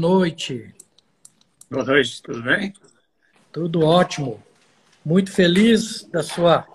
[0.00, 0.74] Noite.
[1.70, 2.72] Boa noite, tudo bem?
[3.52, 4.42] Tudo ótimo.
[5.04, 6.66] Muito feliz da sua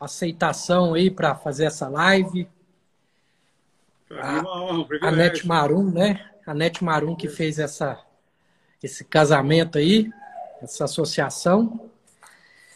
[0.00, 2.48] aceitação aí para fazer essa live.
[4.10, 4.42] A,
[5.02, 6.30] a Net Marum, né?
[6.46, 8.02] A Net Marum que fez essa,
[8.82, 10.10] esse casamento aí,
[10.62, 11.90] essa associação.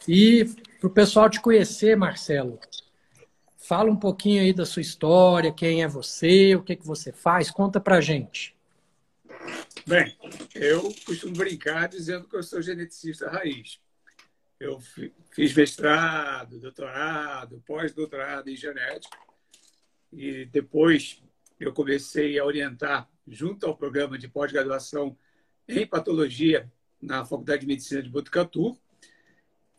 [0.07, 0.45] E
[0.79, 2.59] para o pessoal te conhecer, Marcelo,
[3.57, 7.51] fala um pouquinho aí da sua história, quem é você, o que, que você faz,
[7.51, 8.55] conta para gente.
[9.87, 10.17] Bem,
[10.55, 13.81] eu costumo brincar dizendo que eu sou geneticista raiz.
[14.59, 14.79] Eu
[15.31, 19.17] fiz mestrado, doutorado, pós-doutorado em genética
[20.13, 21.23] e depois
[21.59, 25.17] eu comecei a orientar junto ao programa de pós-graduação
[25.67, 28.79] em patologia na Faculdade de Medicina de Botucatu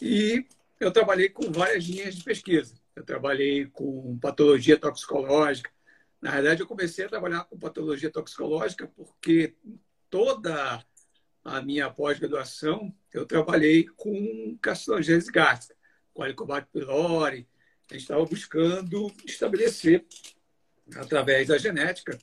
[0.01, 0.45] e
[0.79, 2.73] eu trabalhei com várias linhas de pesquisa.
[2.95, 5.69] Eu trabalhei com patologia toxicológica.
[6.21, 9.55] Na verdade, eu comecei a trabalhar com patologia toxicológica porque
[10.09, 10.85] toda
[11.43, 15.75] a minha pós-graduação, eu trabalhei com carcinogênese gástrica,
[16.13, 17.47] com Helicobacter pylori.
[17.89, 20.05] A gente estava buscando estabelecer,
[20.95, 22.17] através da genética,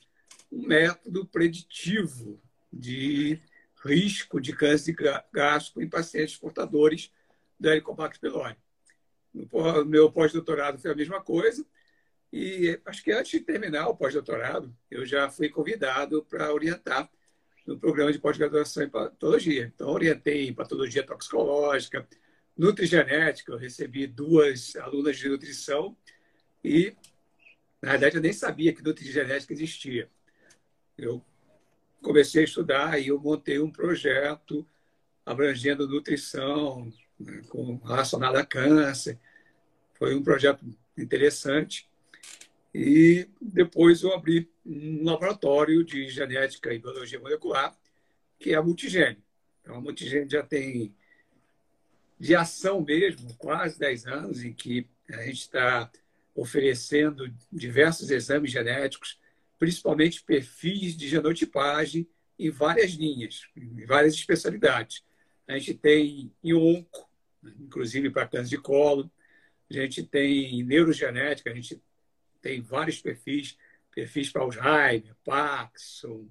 [0.49, 3.41] um método preditivo de
[3.83, 4.95] risco de câncer
[5.33, 7.11] gástrico em pacientes portadores
[7.59, 8.55] do Helicobacter pylori.
[9.33, 11.65] No meu pós-doutorado foi a mesma coisa.
[12.31, 17.09] E acho que antes de terminar o pós-doutorado, eu já fui convidado para orientar
[17.65, 19.71] no programa de pós-graduação em patologia.
[19.73, 22.07] Então, orientei em patologia toxicológica,
[22.57, 23.51] nutrigenética.
[23.51, 25.95] Eu recebi duas alunas de nutrição
[26.63, 26.95] e,
[27.81, 30.09] na verdade, eu nem sabia que nutrigenética existia.
[30.97, 31.23] Eu
[32.01, 34.67] comecei a estudar e eu montei um projeto
[35.25, 39.19] abrangendo nutrição né, com, relacionado a câncer.
[39.93, 40.65] Foi um projeto
[40.97, 41.88] interessante.
[42.73, 47.75] E depois eu abri um laboratório de genética e biologia molecular,
[48.37, 49.17] que é a Multigene.
[49.61, 50.93] Então, a Multigene já tem
[52.19, 55.89] de ação mesmo, quase 10 anos, em que a gente está
[56.35, 59.19] oferecendo diversos exames genéticos,
[59.57, 62.07] principalmente perfis de genotipagem
[62.37, 65.03] em várias linhas, em várias especialidades.
[65.47, 67.09] A gente tem em onco,
[67.43, 69.11] inclusive para câncer de colo,
[69.69, 71.81] a gente tem neurogenética, a gente
[72.41, 73.57] tem vários perfis,
[73.91, 76.27] perfis para Alzheimer, Parkinson,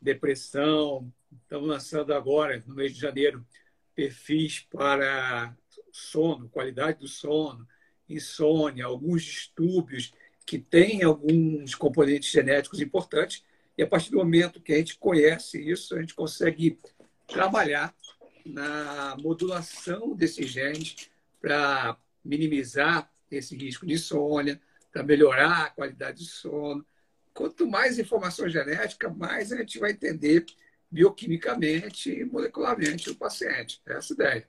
[0.00, 1.12] depressão.
[1.42, 3.46] Estamos lançando agora, no mês de janeiro,
[3.94, 5.54] perfis para
[5.92, 7.66] sono, qualidade do sono,
[8.08, 10.12] insônia, alguns distúrbios
[10.46, 13.44] que têm alguns componentes genéticos importantes.
[13.76, 16.78] E a partir do momento que a gente conhece isso, a gente consegue
[17.26, 17.94] trabalhar
[18.46, 21.10] na modulação desses genes
[21.40, 24.60] para minimizar esse risco de insônia,
[24.92, 26.84] para melhorar a qualidade de sono.
[27.34, 30.44] Quanto mais informação genética, mais a gente vai entender
[30.90, 33.80] bioquimicamente e molecularmente o paciente.
[33.86, 34.48] É essa ideia.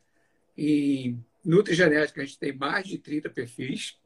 [0.58, 3.98] Em nutrigenética, a gente tem mais de 30 perfis,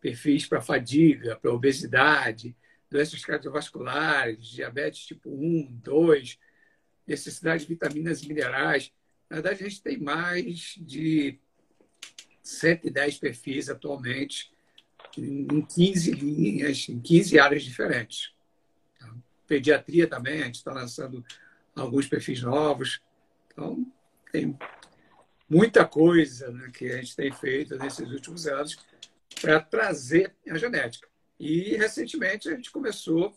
[0.00, 2.56] perfis para fadiga, para obesidade,
[2.90, 6.38] doenças cardiovasculares, diabetes tipo 1, 2,
[7.06, 8.92] necessidade de vitaminas e minerais.
[9.28, 11.38] Na verdade, a gente tem mais de
[12.42, 14.52] 110 perfis atualmente
[15.16, 18.32] em 15 linhas, em 15 áreas diferentes.
[18.98, 19.14] Tá?
[19.46, 21.24] Pediatria também, a gente está lançando
[21.74, 23.00] alguns perfis novos.
[23.52, 23.86] Então,
[24.30, 24.56] tem
[25.48, 28.78] muita coisa né, que a gente tem feito nesses últimos anos
[29.40, 31.08] para trazer a genética.
[31.38, 33.36] E, recentemente, a gente começou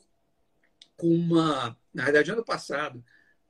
[0.95, 1.77] com uma...
[1.93, 3.03] Na verdade, ano passado,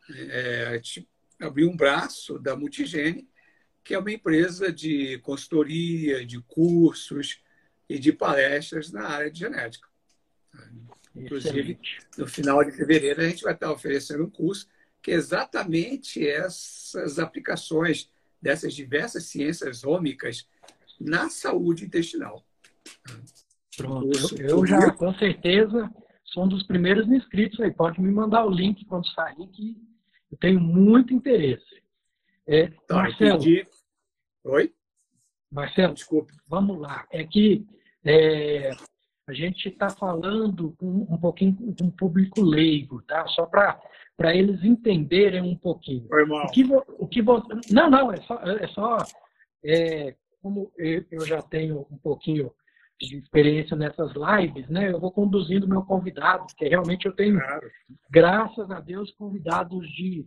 [0.10, 1.08] é, a gente
[1.40, 3.28] abriu um braço da Multigene,
[3.86, 7.40] que é uma empresa de consultoria, de cursos
[7.88, 9.88] e de palestras na área de genética.
[11.16, 11.80] Inclusive,
[12.18, 14.68] no final de fevereiro, a gente vai estar oferecendo um curso
[15.04, 18.10] que é exatamente essas aplicações
[18.42, 20.48] dessas diversas ciências ômicas
[21.00, 22.44] na saúde intestinal.
[23.78, 25.94] Pronto, eu, eu já com certeza
[26.24, 27.72] sou um dos primeiros inscritos aí.
[27.72, 29.78] Pode me mandar o link quando sair, que
[30.32, 31.84] eu tenho muito interesse.
[32.48, 33.75] É, tá, Marcelo, entendi.
[34.46, 34.72] Oi?
[35.52, 36.32] Marcelo, desculpe.
[36.48, 37.08] Vamos lá.
[37.12, 37.66] É que
[38.06, 38.70] é,
[39.28, 43.26] a gente está falando um, um pouquinho de um público leigo, tá?
[43.30, 46.08] Só para eles entenderem um pouquinho.
[46.12, 46.44] Oi, irmão.
[46.44, 47.22] O que, o que
[47.72, 48.98] Não, não, é só, é só
[49.64, 52.52] é, como eu já tenho um pouquinho
[53.02, 54.92] de experiência nessas lives, né?
[54.92, 57.68] Eu vou conduzindo meu convidado, porque realmente eu tenho, claro.
[58.12, 60.24] graças a Deus, convidados de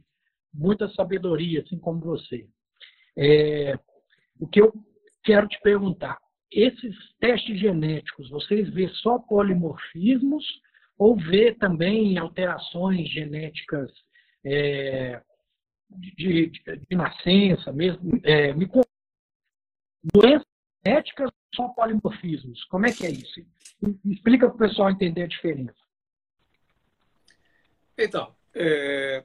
[0.52, 2.48] muita sabedoria, assim como você.
[3.16, 3.78] É,
[4.40, 4.73] o que eu
[5.23, 6.19] quero te perguntar,
[6.50, 10.44] esses testes genéticos, vocês vê só polimorfismos
[10.96, 13.93] ou vê também alterações genéticas
[14.44, 15.20] é,
[15.90, 18.20] de, de, de, nascença mesmo?
[18.25, 18.69] É, me
[20.14, 20.46] doenças
[20.85, 22.64] genéticas só polimorfismos?
[22.64, 23.40] Como é que é isso?
[24.06, 25.76] Explica para o pessoal entender a diferença.
[27.96, 29.25] Então, é,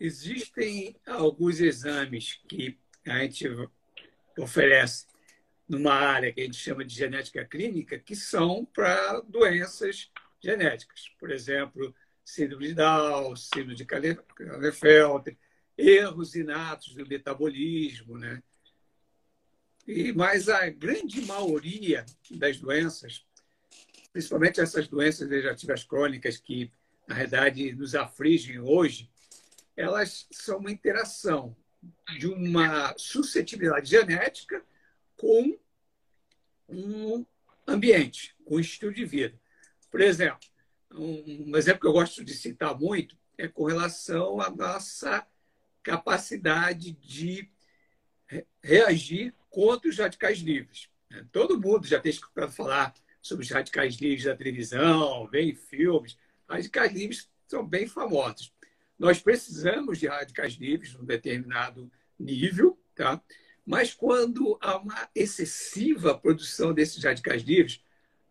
[0.00, 3.48] existem alguns exames que a gente
[4.40, 5.06] oferece
[5.68, 10.10] numa área que a gente chama de genética clínica, que são para doenças
[10.40, 11.10] genéticas.
[11.18, 11.94] Por exemplo,
[12.24, 15.36] síndrome de Down, síndrome de Klinefelter,
[15.76, 18.42] erros inatos do metabolismo, né?
[19.86, 23.24] E, mas a grande maioria das doenças,
[24.12, 26.72] principalmente essas doenças degenerativas crônicas que,
[27.06, 29.08] na realidade, nos afligem hoje,
[29.76, 31.56] elas são uma interação
[32.18, 34.64] de uma suscetibilidade genética
[35.16, 35.58] com
[36.68, 37.24] um
[37.66, 39.38] ambiente, com um estilo de vida.
[39.90, 40.40] Por exemplo,
[40.92, 45.26] um exemplo que eu gosto de citar muito é com relação à nossa
[45.82, 47.50] capacidade de
[48.62, 50.88] reagir contra os radicais livres.
[51.10, 51.24] Né?
[51.30, 56.16] Todo mundo já tem escutado falar sobre os radicais livres na televisão, vem em filmes.
[56.48, 58.52] Radicais livres são bem famosos.
[58.98, 63.22] Nós precisamos de radicais livres num determinado nível, tá?
[63.66, 67.82] mas quando há uma excessiva produção desses radicais livres,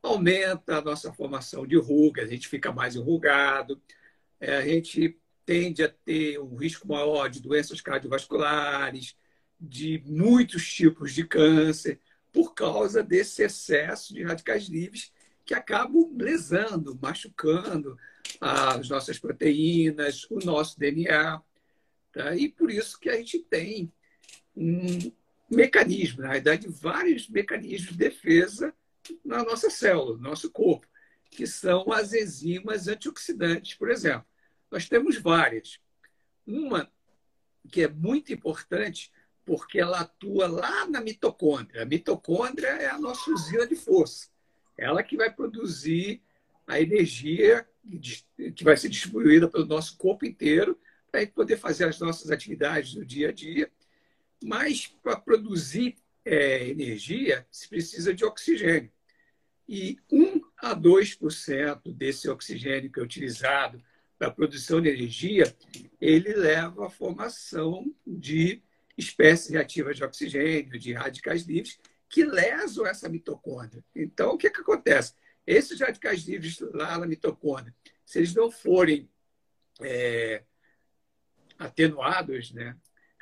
[0.02, 3.82] aumenta a nossa formação de rugas, a gente fica mais enrugado,
[4.40, 9.16] é, a gente tende a ter um risco maior de doenças cardiovasculares,
[9.60, 12.00] de muitos tipos de câncer
[12.32, 15.12] por causa desse excesso de radicais livres
[15.46, 17.98] que acabam lesando, machucando
[18.42, 21.42] as nossas proteínas, o nosso DNA.
[22.12, 22.36] Tá?
[22.36, 23.92] E por isso que a gente tem
[24.56, 25.12] um
[25.50, 28.74] mecanismo, na verdade, vários mecanismos de defesa
[29.24, 30.88] na nossa célula, no nosso corpo,
[31.30, 34.26] que são as enzimas antioxidantes, por exemplo.
[34.72, 35.80] Nós temos várias.
[36.46, 36.90] Uma
[37.70, 39.12] que é muito importante
[39.44, 41.84] porque ela atua lá na mitocôndria.
[41.84, 44.28] A mitocôndria é a nossa usina de força.
[44.78, 46.22] Ela que vai produzir
[46.68, 47.68] a energia
[48.56, 50.80] que vai ser distribuída pelo nosso corpo inteiro
[51.12, 53.72] para poder fazer as nossas atividades do dia a dia.
[54.44, 58.92] Mas para produzir é, energia, se precisa de oxigênio.
[59.68, 63.82] E 1 a 2% desse oxigênio que é utilizado
[64.18, 65.56] para a produção de energia,
[66.00, 68.62] ele leva à formação de
[68.98, 73.84] espécies reativas de oxigênio, de radicais livres, que lesam essa mitocôndria.
[73.94, 75.14] Então, o que, que acontece?
[75.46, 77.74] Esses radicais livres lá na mitocôndria,
[78.06, 79.10] se eles não forem
[79.82, 80.44] é,
[81.58, 82.76] atenuados, né,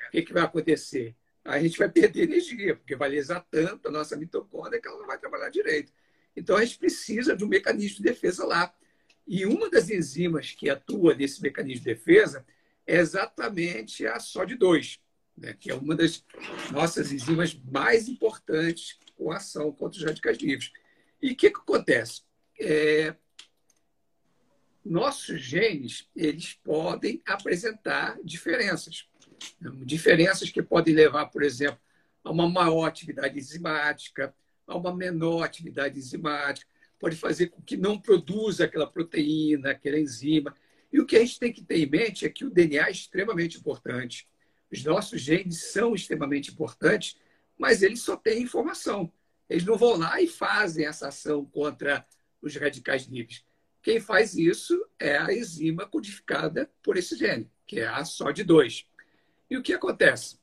[0.07, 1.15] o que, que vai acontecer?
[1.43, 5.07] A gente vai perder energia, porque vai lesar tanto a nossa mitocôndria que ela não
[5.07, 5.91] vai trabalhar direito.
[6.35, 8.73] Então, a gente precisa de um mecanismo de defesa lá.
[9.27, 12.45] E uma das enzimas que atua nesse mecanismo de defesa
[12.87, 14.99] é exatamente a SOD2
[15.37, 16.23] né, que é uma das
[16.71, 20.71] nossas enzimas mais importantes com ação contra os radicais livres.
[21.23, 22.21] E o que, que acontece?
[22.59, 23.15] É,
[24.83, 29.07] nossos genes eles podem apresentar diferenças.
[29.85, 31.79] Diferenças que podem levar, por exemplo,
[32.25, 34.35] a uma maior atividade enzimática,
[34.67, 40.53] a uma menor atividade enzimática, pode fazer com que não produza aquela proteína, aquela enzima.
[40.91, 42.91] E o que a gente tem que ter em mente é que o DNA é
[42.91, 44.27] extremamente importante.
[44.69, 47.17] Os nossos genes são extremamente importantes,
[47.57, 49.09] mas eles só têm informação.
[49.53, 52.03] Eles não vão lá e fazem essa ação contra
[52.41, 53.45] os radicais livres.
[53.83, 58.87] Quem faz isso é a enzima codificada por esse gene, que é a SOD2.
[59.51, 60.39] E o que acontece?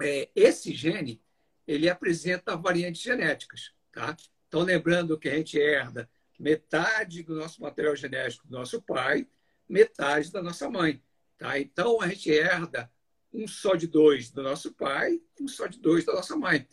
[0.00, 1.22] É, esse gene
[1.66, 3.74] ele apresenta variantes genéticas.
[3.92, 4.16] Tá?
[4.48, 9.28] Então, lembrando que a gente herda metade do nosso material genético do nosso pai,
[9.68, 11.02] metade da nossa mãe.
[11.36, 11.60] Tá?
[11.60, 12.90] Então, a gente herda
[13.34, 16.66] um só de dois do nosso pai, um só de dois da nossa mãe.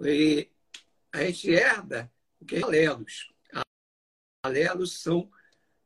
[0.00, 0.48] E
[1.12, 2.10] a gente herda
[2.40, 3.32] o que é alelos.
[4.44, 5.30] Alelos são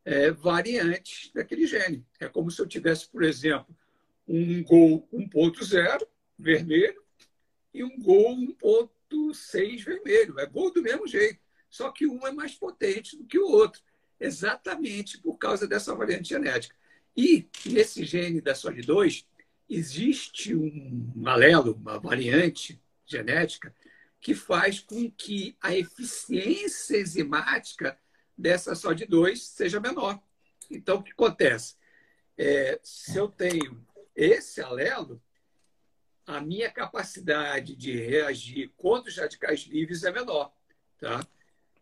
[0.05, 2.05] é, variantes daquele gene.
[2.19, 3.75] É como se eu tivesse, por exemplo,
[4.27, 7.03] um gol 1.0, vermelho,
[7.73, 10.39] e um gol 1.6 vermelho.
[10.39, 11.39] É gol do mesmo jeito,
[11.69, 13.81] só que um é mais potente do que o outro,
[14.19, 16.75] exatamente por causa dessa variante genética.
[17.15, 19.25] E nesse gene da SOD2
[19.69, 23.73] existe um alelo, uma variante genética
[24.23, 27.99] que faz com que a eficiência enzimática
[28.37, 30.17] dessa SOD2 seja menor.
[30.71, 31.75] Então, o que acontece?
[32.37, 35.21] É, se eu tenho esse alelo,
[36.25, 40.53] a minha capacidade de reagir contra os radicais livres é menor.
[40.97, 41.27] Tá?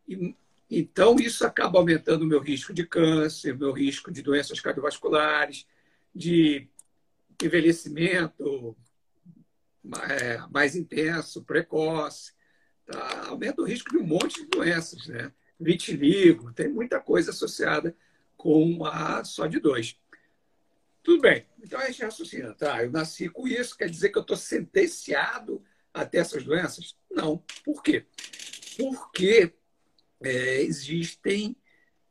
[0.08, 0.36] E,
[0.68, 5.68] então, isso acaba aumentando o meu risco de câncer, meu risco de doenças cardiovasculares,
[6.14, 6.68] de
[7.40, 8.76] envelhecimento
[10.10, 12.34] é, mais intenso, precoce.
[12.86, 13.28] Tá?
[13.28, 15.32] Aumenta o risco de um monte de doenças, né?
[15.60, 17.96] Vitiligo, tem muita coisa associada
[18.36, 19.98] com a SOD2.
[21.04, 21.46] Tudo bem.
[21.62, 22.84] Então a gente raciocina, tá?
[22.84, 26.96] Eu nasci com isso, quer dizer que eu estou sentenciado a ter essas doenças?
[27.10, 27.44] Não.
[27.64, 28.06] Por quê?
[28.78, 29.54] Porque
[30.22, 31.56] é, existem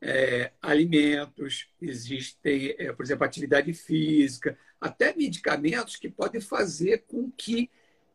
[0.01, 7.69] é, alimentos, existem, é, por exemplo, atividade física, até medicamentos que podem fazer com que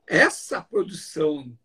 [0.04, 1.56] essa produção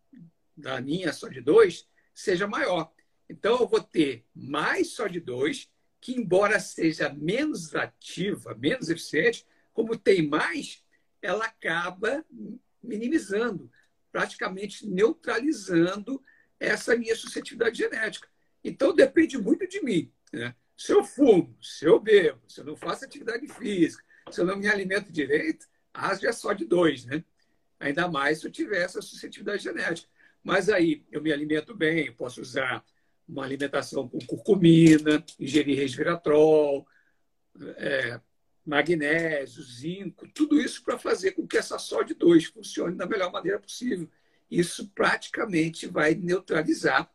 [0.56, 2.94] da minha SOD2 seja maior.
[3.28, 5.68] Então, eu vou ter mais SOD2
[6.00, 10.84] que, embora seja menos ativa, menos eficiente, como tem mais,
[11.22, 12.24] ela acaba
[12.82, 13.72] minimizando,
[14.12, 16.24] praticamente neutralizando
[16.60, 18.28] essa minha suscetibilidade genética.
[18.64, 20.12] Então, depende muito de mim.
[20.32, 20.56] Né?
[20.76, 24.58] Se eu fumo, se eu bebo, se eu não faço atividade física, se eu não
[24.58, 27.24] me alimento direito, asma é só de dois, né?
[27.80, 30.08] Ainda mais se eu tiver essa suscetibilidade genética.
[30.44, 32.84] Mas aí eu me alimento bem, posso usar
[33.28, 36.86] uma alimentação com curcumina, ingerir resveratrol,
[37.78, 38.20] é,
[38.66, 43.60] magnésio, zinco, tudo isso para fazer com que essa de 2 funcione da melhor maneira
[43.60, 44.10] possível.
[44.50, 47.10] Isso praticamente vai neutralizar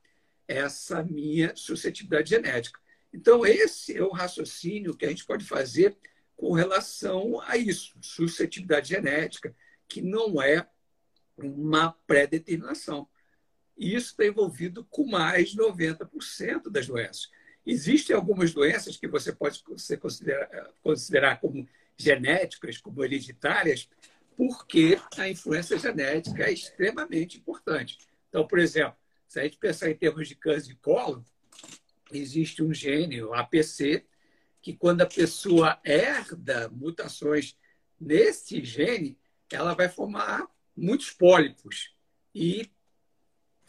[0.49, 2.81] essa minha suscetibilidade genética.
[3.13, 5.97] Então, esse é o raciocínio que a gente pode fazer
[6.37, 9.55] com relação a isso, suscetibilidade genética,
[9.88, 10.69] que não é
[11.37, 13.09] uma pré-determinação.
[13.76, 17.31] Isso está envolvido com mais de 90% das doenças.
[17.64, 19.62] Existem algumas doenças que você pode
[20.00, 23.88] considerar, considerar como genéticas, como hereditárias,
[24.37, 27.99] porque a influência genética é extremamente importante.
[28.28, 31.25] Então, por exemplo, se a gente pensar em termos de câncer de colo,
[32.12, 34.05] existe um gene, o APC,
[34.67, 37.57] que quando a pessoa herda mutações
[38.01, 39.17] nesse gene,
[39.49, 40.45] ela vai formar
[40.77, 41.95] muitos pólipos.
[42.35, 42.69] E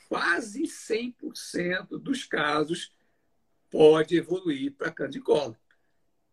[0.10, 2.92] quase 100% dos casos
[3.70, 5.56] pode evoluir para câncer de colo.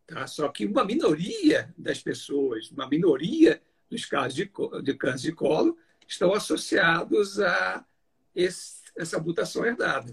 [0.07, 0.25] Tá?
[0.25, 5.77] Só que uma minoria das pessoas, uma minoria dos casos de, de câncer de colo
[6.07, 7.85] estão associados a
[8.33, 10.11] esse, essa mutação herdada.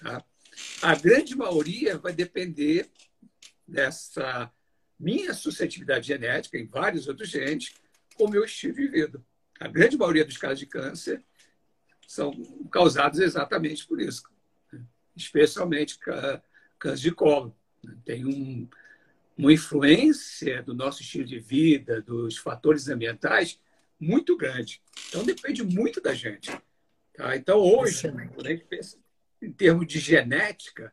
[0.00, 0.24] Tá?
[0.82, 2.90] A grande maioria vai depender
[3.72, 4.52] dessa
[4.98, 7.74] minha suscetibilidade genética em vários outros genes,
[8.14, 9.20] com o meu estilo de vida.
[9.58, 11.24] A grande maioria dos casos de câncer
[12.06, 12.32] são
[12.70, 14.22] causados exatamente por isso,
[15.16, 17.56] especialmente câncer de colo.
[18.04, 18.68] Tem um,
[19.36, 23.58] uma influência do nosso estilo de vida, dos fatores ambientais,
[23.98, 24.82] muito grande.
[25.08, 26.50] Então, depende muito da gente.
[27.14, 27.36] Tá?
[27.36, 28.98] Então, hoje, quando a gente pensa
[29.40, 30.92] em termos de genética,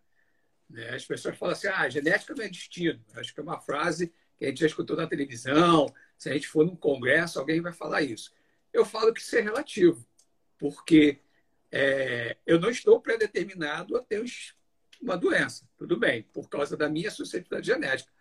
[0.69, 3.03] né, as pessoas falam assim: ah, genética não é destino.
[3.15, 5.93] Acho que é uma frase que a gente já escutou na televisão.
[6.17, 8.33] Se a gente for num congresso, alguém vai falar isso.
[8.71, 10.05] Eu falo que isso é relativo
[10.59, 11.19] porque
[11.71, 14.23] é, eu não estou predeterminado a ter
[15.01, 18.11] uma doença, tudo bem, por causa da minha suscetibilidade genética,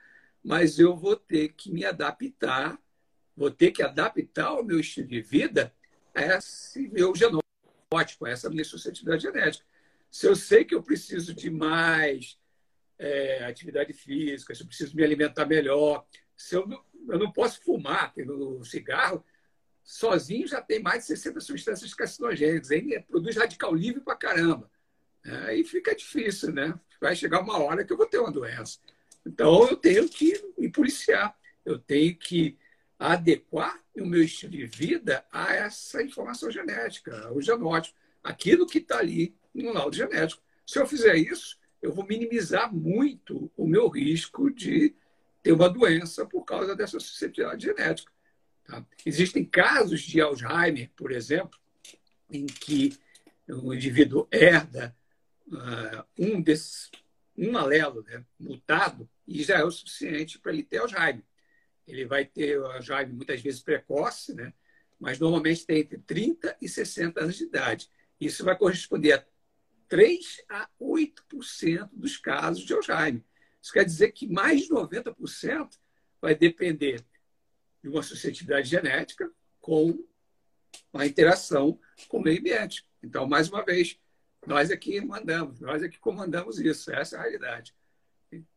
[0.42, 2.78] mas eu vou ter que me adaptar,
[3.36, 5.74] vou ter que adaptar o meu estilo de vida
[6.14, 9.66] a esse meu genótipo, a essa minha suscetibilidade genética.
[10.10, 12.38] Se eu sei que eu preciso de mais
[12.98, 17.60] é, atividade física, se eu preciso me alimentar melhor, se eu não, eu não posso
[17.62, 19.24] fumar, tendo cigarro,
[19.82, 24.70] sozinho já tem mais de 60 substâncias carcinogênicas, ainda produz radical livre para caramba.
[25.46, 26.78] Aí fica difícil, né?
[27.00, 28.78] Vai chegar uma hora que eu vou ter uma doença.
[29.26, 32.58] Então eu tenho que me policiar, eu tenho que
[32.98, 38.98] adequar o meu estilo de vida a essa informação genética, o genótipo, aquilo que está
[38.98, 40.42] ali no laudo genético.
[40.66, 44.94] Se eu fizer isso, eu vou minimizar muito o meu risco de
[45.42, 48.12] ter uma doença por causa dessa suscetibilidade genética.
[48.64, 48.84] Tá?
[49.06, 51.58] Existem casos de Alzheimer, por exemplo,
[52.30, 52.98] em que
[53.48, 54.94] o indivíduo herda
[55.46, 56.90] uh, um desses,
[57.36, 61.24] um alelo né, mutado e já é o suficiente para ele ter Alzheimer.
[61.86, 64.52] Ele vai ter Alzheimer muitas vezes precoce, né?
[64.98, 67.88] mas normalmente tem entre 30 e 60 anos de idade.
[68.20, 69.24] Isso vai corresponder a
[69.88, 73.24] 3 a 8% dos casos de Alzheimer.
[73.60, 75.70] Isso quer dizer que mais de 90%
[76.20, 77.04] vai depender
[77.82, 79.30] de uma suscetibilidade genética
[79.60, 80.04] com
[80.92, 81.78] uma interação
[82.08, 82.86] com o meio ambiente.
[83.02, 83.98] Então, mais uma vez,
[84.46, 87.74] nós aqui mandamos, nós aqui comandamos isso, essa é a realidade.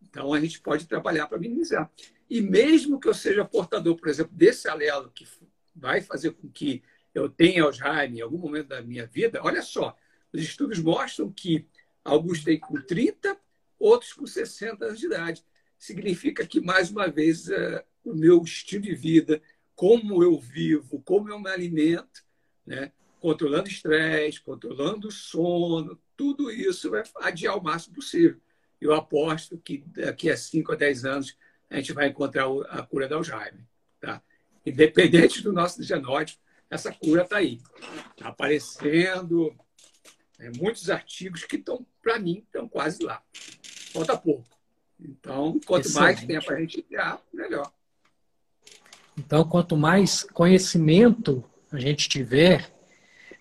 [0.01, 1.89] Então, a gente pode trabalhar para minimizar.
[2.29, 5.27] E mesmo que eu seja portador, por exemplo, desse alelo que
[5.75, 6.83] vai fazer com que
[7.13, 9.95] eu tenha Alzheimer em algum momento da minha vida, olha só,
[10.33, 11.67] os estudos mostram que
[12.03, 13.37] alguns têm com 30,
[13.79, 15.43] outros com 60 anos de idade.
[15.77, 19.41] Significa que, mais uma vez, uh, o meu estilo de vida,
[19.75, 22.23] como eu vivo, como eu me alimento,
[22.65, 22.91] né?
[23.19, 28.39] controlando estresse, controlando o sono, tudo isso vai adiar o máximo possível.
[28.79, 31.37] Eu aposto que daqui a 5 a 10 anos
[31.69, 33.63] a gente vai encontrar a cura da Alzheimer.
[33.99, 34.21] Tá?
[34.65, 37.61] Independente do nosso genótipo, essa cura está aí.
[38.11, 39.55] Está aparecendo
[40.41, 43.21] é, muitos artigos que estão, para mim, estão quase lá.
[43.93, 44.43] Falta pouco.
[44.99, 46.03] Então, quanto Excelente.
[46.03, 47.71] mais tempo a gente criar, melhor.
[49.15, 52.71] Então, quanto mais conhecimento a gente tiver,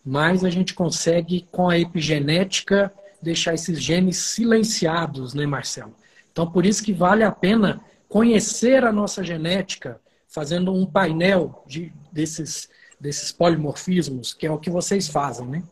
[0.04, 2.92] mais a gente consegue, com a epigenética,
[3.22, 5.94] deixar esses genes silenciados, né, Marcelo?
[6.30, 11.92] Então, por isso que vale a pena conhecer a nossa genética, fazendo um painel de,
[12.12, 12.68] desses,
[13.00, 15.62] desses polimorfismos, que é o que vocês fazem, né?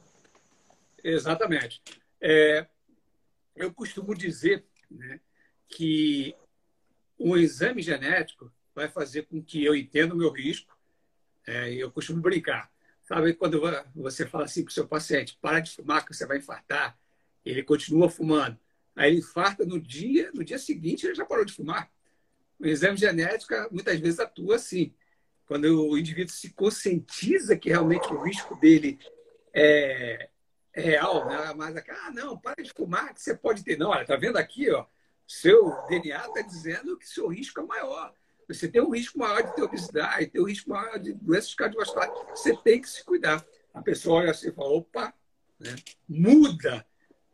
[1.03, 1.83] Exatamente.
[2.21, 2.67] É,
[3.55, 5.21] eu costumo dizer né,
[5.69, 6.35] que
[7.19, 10.77] o exame genético vai fazer com que eu entenda o meu risco.
[11.47, 12.71] É, eu costumo brincar.
[13.03, 13.61] Sabe quando
[13.95, 16.99] você fala assim para o seu paciente, para de fumar que você vai infartar,
[17.45, 18.59] ele continua fumando.
[18.95, 21.91] Aí ele infarta no dia, no dia seguinte ele já parou de fumar.
[22.59, 24.95] O exame genético muitas vezes atua assim.
[25.47, 28.99] Quando o indivíduo se conscientiza que realmente o risco dele
[29.55, 30.29] é
[30.81, 31.53] real, né?
[31.57, 33.77] mas ah, não, para de fumar, que você pode ter.
[33.77, 34.87] Não, olha, tá vendo aqui, ó,
[35.27, 38.13] seu DNA está dizendo que seu risco é maior.
[38.49, 42.15] Você tem um risco maior de ter obesidade, tem um risco maior de doenças cardiovasculares.
[42.31, 43.45] Você tem que se cuidar.
[43.75, 45.15] A pessoa olha assim e fala, opa,
[45.61, 45.77] né?
[46.09, 46.87] muda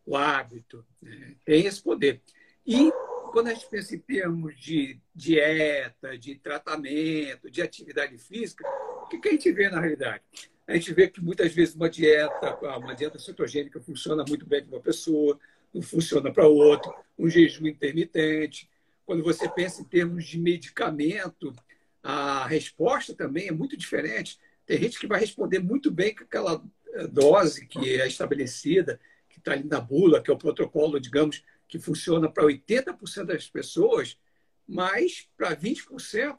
[0.05, 1.37] o hábito, né?
[1.45, 2.21] tem esse poder.
[2.67, 2.91] E
[3.31, 8.65] quando a gente pensa em termos de dieta, de tratamento, de atividade física,
[9.03, 10.23] o que a gente vê na realidade?
[10.67, 14.77] A gente vê que muitas vezes uma dieta, uma dieta cetogênica funciona muito bem para
[14.77, 15.39] uma pessoa,
[15.73, 18.69] não funciona para outra, um jejum intermitente,
[19.05, 21.55] quando você pensa em termos de medicamento,
[22.03, 24.39] a resposta também é muito diferente.
[24.67, 26.63] Tem gente que vai responder muito bem com aquela
[26.95, 28.99] eh, dose que é estabelecida,
[29.29, 33.49] que está ali na bula, que é o protocolo, digamos, que funciona para 80% das
[33.49, 34.19] pessoas,
[34.67, 36.37] mas para 20%,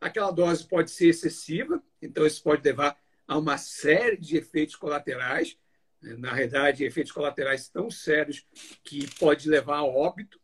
[0.00, 5.56] aquela dose pode ser excessiva, então isso pode levar a uma série de efeitos colaterais.
[6.00, 8.46] Na realidade, efeitos colaterais tão sérios
[8.82, 10.40] que pode levar a óbito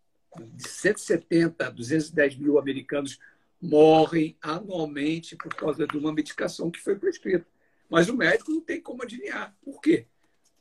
[0.53, 3.18] de 170 a 210 mil americanos
[3.61, 7.47] morrem anualmente por causa de uma medicação que foi prescrita.
[7.88, 9.57] Mas o médico não tem como adivinhar.
[9.64, 10.07] Por quê?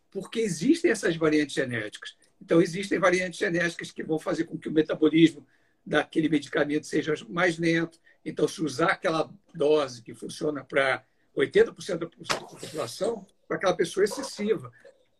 [0.09, 2.15] Porque existem essas variantes genéticas.
[2.41, 5.45] Então, existem variantes genéticas que vão fazer com que o metabolismo
[5.86, 7.99] daquele medicamento seja mais lento.
[8.23, 11.03] Então, se usar aquela dose que funciona para
[11.35, 14.71] 80% da população, para aquela pessoa excessiva,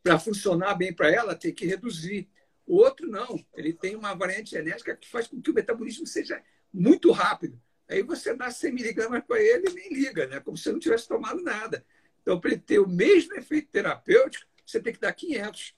[0.02, 2.30] para funcionar bem para ela, tem que reduzir.
[2.66, 6.42] O outro não, ele tem uma variante genética que faz com que o metabolismo seja
[6.72, 7.60] muito rápido.
[7.88, 10.40] Aí você dá 100 miligramas para ele e nem liga, né?
[10.40, 11.86] como se não tivesse tomado nada.
[12.22, 15.76] Então, para ele ter o mesmo efeito terapêutico, você tem que dar 500,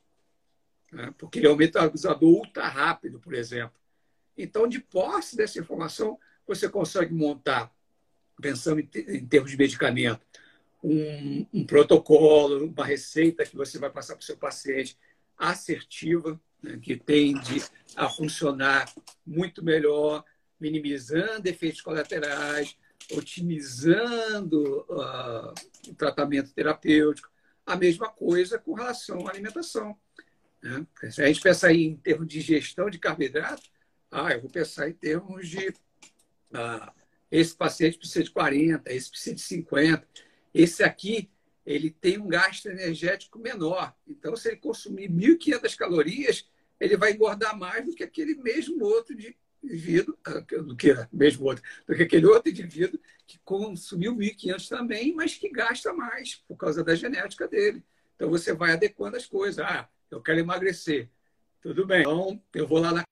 [0.91, 1.13] né?
[1.17, 3.77] porque ele é um metabolizador ultra rápido, por exemplo.
[4.37, 7.73] Então, de posse dessa informação, você consegue montar,
[8.41, 10.21] pensando em, termos de medicamento,
[10.83, 14.97] um, um protocolo, uma receita que você vai passar para o seu paciente
[15.37, 17.63] assertiva, né, que tende
[17.95, 18.91] a funcionar
[19.25, 20.23] muito melhor,
[20.59, 22.77] minimizando efeitos colaterais,
[23.11, 25.53] otimizando uh,
[25.89, 27.29] o tratamento terapêutico.
[27.65, 29.97] A mesma coisa com relação à alimentação.
[30.61, 30.85] Né?
[31.09, 33.63] Se a gente pensar em termos de gestão de carboidrato,
[34.11, 35.73] ah, eu vou pensar em termos de
[36.53, 36.93] ah,
[37.35, 40.07] esse paciente precisa de 40, esse precisa de 50.
[40.53, 41.29] Esse aqui,
[41.65, 43.93] ele tem um gasto energético menor.
[44.07, 49.13] Então, se ele consumir 1.500 calorias, ele vai engordar mais do que aquele mesmo outro
[49.61, 55.13] indivíduo, ah, do que mesmo outro, do que aquele outro indivíduo que consumiu 1.500 também,
[55.13, 57.83] mas que gasta mais por causa da genética dele.
[58.15, 59.59] Então você vai adequando as coisas.
[59.59, 61.09] Ah, eu quero emagrecer.
[61.61, 62.01] Tudo bem.
[62.01, 63.03] Então eu vou lá na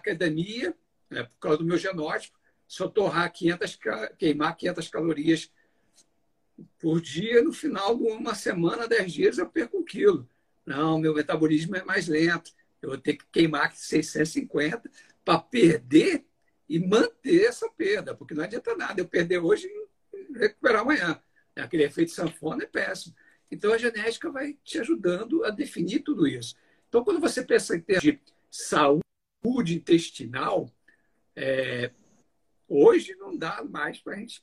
[0.00, 0.74] academia,
[1.08, 2.39] né, por causa do meu genótipo,
[2.78, 3.78] eu torrar 500,
[4.16, 5.52] queimar 500 calorias
[6.78, 10.28] por dia, no final de uma semana, dez dias, eu perco um quilo.
[10.64, 12.52] Não, meu metabolismo é mais lento.
[12.80, 14.88] Eu vou ter que queimar 650
[15.24, 16.24] para perder
[16.68, 19.66] e manter essa perda, porque não adianta nada eu perder hoje
[20.14, 21.20] e recuperar amanhã.
[21.56, 23.14] Aquele efeito sanfona é péssimo.
[23.50, 26.54] Então, a genética vai te ajudando a definir tudo isso.
[26.88, 30.70] Então, quando você pensa em de saúde intestinal,
[31.34, 31.90] é,
[32.70, 34.42] hoje não dá mais para a gente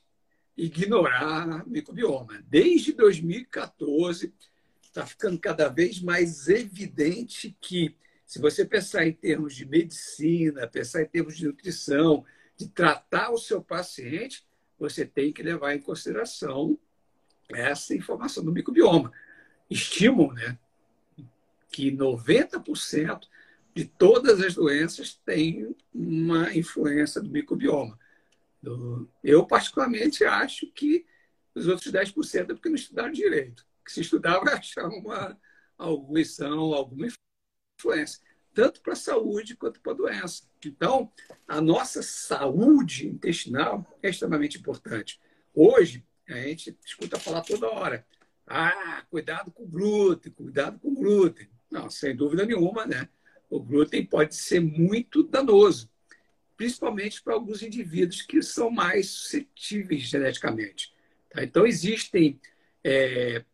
[0.55, 2.43] ignorar microbioma.
[2.47, 4.33] Desde 2014,
[4.81, 11.03] está ficando cada vez mais evidente que, se você pensar em termos de medicina, pensar
[11.03, 12.25] em termos de nutrição,
[12.57, 14.45] de tratar o seu paciente,
[14.77, 16.77] você tem que levar em consideração
[17.49, 19.13] essa informação do microbioma.
[19.69, 20.57] Estimam né,
[21.71, 23.27] que 90%
[23.75, 27.97] de todas as doenças têm uma influência do microbioma.
[29.23, 31.05] Eu, particularmente, acho que
[31.55, 33.65] os outros 10% é porque não estudaram direito.
[33.85, 35.39] Que se estudar, vai achar uma,
[35.77, 37.07] alguma lição, alguma
[37.79, 38.21] influência,
[38.53, 40.43] tanto para a saúde quanto para a doença.
[40.65, 41.11] Então,
[41.47, 45.19] a nossa saúde intestinal é extremamente importante.
[45.53, 48.05] Hoje, a gente escuta falar toda hora.
[48.45, 51.49] Ah, cuidado com o glúten, cuidado com o glúten.
[51.69, 53.09] Não, sem dúvida nenhuma, né?
[53.49, 55.89] O glúten pode ser muito danoso
[56.57, 60.93] principalmente para alguns indivíduos que são mais suscetíveis geneticamente.
[61.29, 61.43] Tá?
[61.43, 62.41] Então, existem
[62.83, 63.45] é,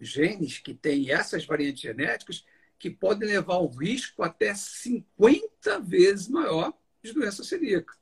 [0.00, 2.44] genes que têm essas variantes genéticas
[2.78, 7.94] que podem levar um risco até 50 vezes maior de doença celíaca.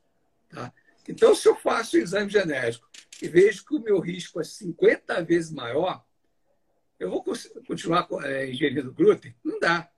[0.49, 0.73] Tá?
[1.07, 2.89] Então, se eu faço o exame genético
[3.21, 6.03] e vejo que o meu risco é 50 vezes maior,
[6.99, 7.23] eu vou
[7.67, 9.35] continuar é, ingerindo glúten?
[9.43, 9.92] Não dá.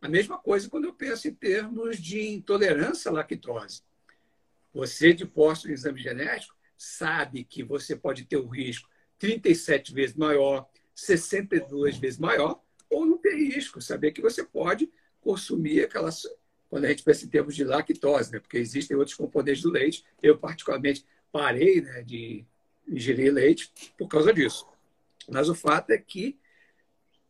[0.00, 3.82] A mesma coisa quando eu penso em termos de intolerância à lactose.
[4.72, 10.16] Você, de posse do exame genético, sabe que você pode ter um risco 37 vezes
[10.16, 16.22] maior, 62 vezes maior, ou não ter risco, saber que você pode consumir aquelas.
[16.68, 18.40] Quando a gente pensa em termos de lactose, né?
[18.40, 20.04] porque existem outros componentes do leite.
[20.22, 22.44] Eu, particularmente, parei né, de
[22.88, 24.66] ingerir leite por causa disso.
[25.28, 26.38] Mas o fato é que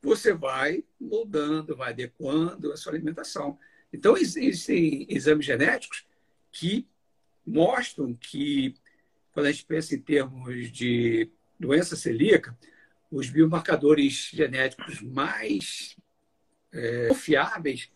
[0.03, 3.59] você vai moldando, vai adequando a sua alimentação.
[3.93, 6.07] Então, existem exames genéticos
[6.51, 6.89] que
[7.47, 8.75] mostram que,
[9.33, 12.57] quando a gente pensa em termos de doença celíaca,
[13.11, 15.97] os biomarcadores genéticos mais
[16.73, 17.91] é, confiáveis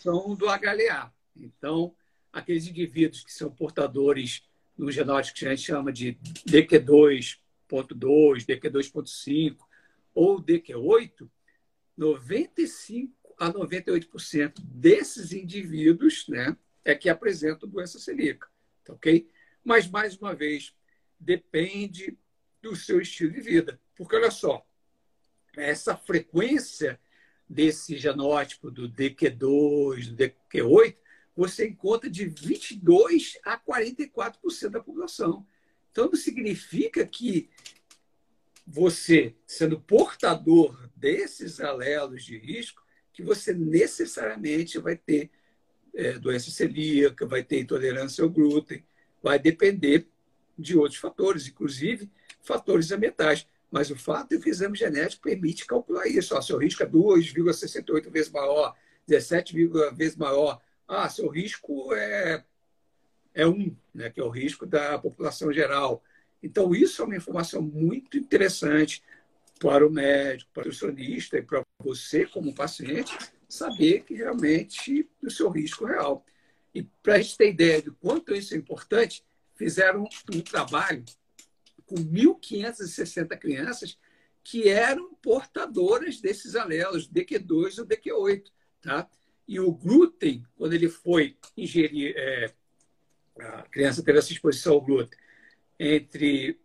[0.00, 1.12] são do HLA.
[1.36, 1.94] Então,
[2.32, 4.42] aqueles indivíduos que são portadores
[4.76, 9.67] no genótipo que a gente chama de DQ2.2, DQ2.5
[10.18, 11.30] ou DQ8,
[11.96, 18.48] 95 a 98% desses indivíduos né, é que apresentam doença celíaca.
[18.84, 19.30] Tá ok?
[19.62, 20.74] Mas, mais uma vez,
[21.20, 22.18] depende
[22.60, 23.80] do seu estilo de vida.
[23.94, 24.66] Porque, olha só,
[25.56, 27.00] essa frequência
[27.48, 30.96] desse genótipo do DQ2, do DQ8,
[31.36, 35.46] você encontra de 22 a 44% da população.
[35.92, 37.48] Então, não significa que
[38.70, 45.30] você, sendo portador desses alelos de risco, que você necessariamente vai ter
[45.94, 48.84] é, doença celíaca, vai ter intolerância ao glúten,
[49.22, 50.06] vai depender
[50.56, 52.10] de outros fatores, inclusive
[52.42, 53.46] fatores ambientais.
[53.70, 56.34] Mas o fato é que o exame genético permite calcular isso.
[56.34, 58.76] Ó, seu risco é 2,68 vezes maior,
[59.06, 59.54] 17
[59.94, 60.60] vezes maior.
[60.86, 62.44] Ah, seu risco é,
[63.34, 66.02] é 1, né, que é o risco da população geral.
[66.42, 69.02] Então, isso é uma informação muito interessante
[69.58, 73.16] para o médico, para o nutricionista e para você, como paciente,
[73.48, 76.24] saber que realmente o seu risco real.
[76.74, 79.24] E para a gente ter ideia de quanto isso é importante,
[79.56, 81.04] fizeram um trabalho
[81.86, 83.98] com 1.560 crianças
[84.44, 88.44] que eram portadoras desses alelos, DQ2 ou DQ8.
[88.80, 89.08] Tá?
[89.46, 92.52] E o glúten, quando ele foi ingerir, é,
[93.40, 95.18] a criança teve essa exposição ao glúten
[95.78, 96.60] entre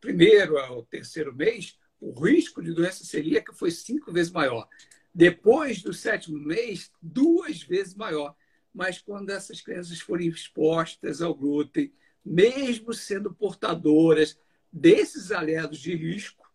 [0.00, 4.68] primeiro ao terceiro mês, o risco de doença celíaca foi cinco vezes maior.
[5.14, 8.34] Depois do sétimo mês, duas vezes maior.
[8.74, 11.92] Mas quando essas crianças forem expostas ao glúten,
[12.24, 14.38] mesmo sendo portadoras
[14.72, 16.52] desses alelos de risco,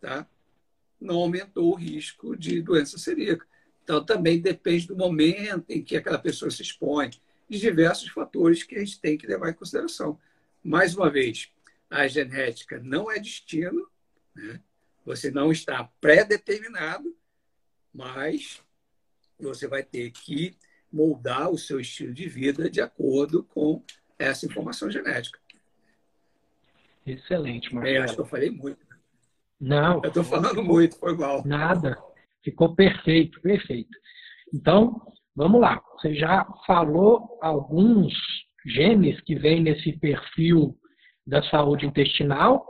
[0.00, 0.26] tá?
[1.00, 3.46] não aumentou o risco de doença celíaca.
[3.82, 7.10] Então, também depende do momento em que aquela pessoa se expõe,
[7.46, 10.18] de diversos fatores que a gente tem que levar em consideração.
[10.64, 11.52] Mais uma vez,
[11.90, 13.86] a genética não é destino,
[14.34, 14.60] né?
[15.04, 17.14] você não está pré-determinado,
[17.92, 18.62] mas
[19.38, 20.56] você vai ter que
[20.90, 23.84] moldar o seu estilo de vida de acordo com
[24.18, 25.38] essa informação genética.
[27.06, 27.96] Excelente, Marcelo.
[27.96, 28.86] É, acho que eu falei muito.
[29.60, 30.00] Não.
[30.02, 31.44] Eu estou falando muito, foi mal.
[31.44, 32.02] Nada.
[32.42, 33.96] Ficou perfeito, perfeito.
[34.52, 35.82] Então, vamos lá.
[35.98, 38.14] Você já falou alguns
[38.64, 40.78] genes que vêm nesse perfil
[41.26, 42.66] da saúde intestinal.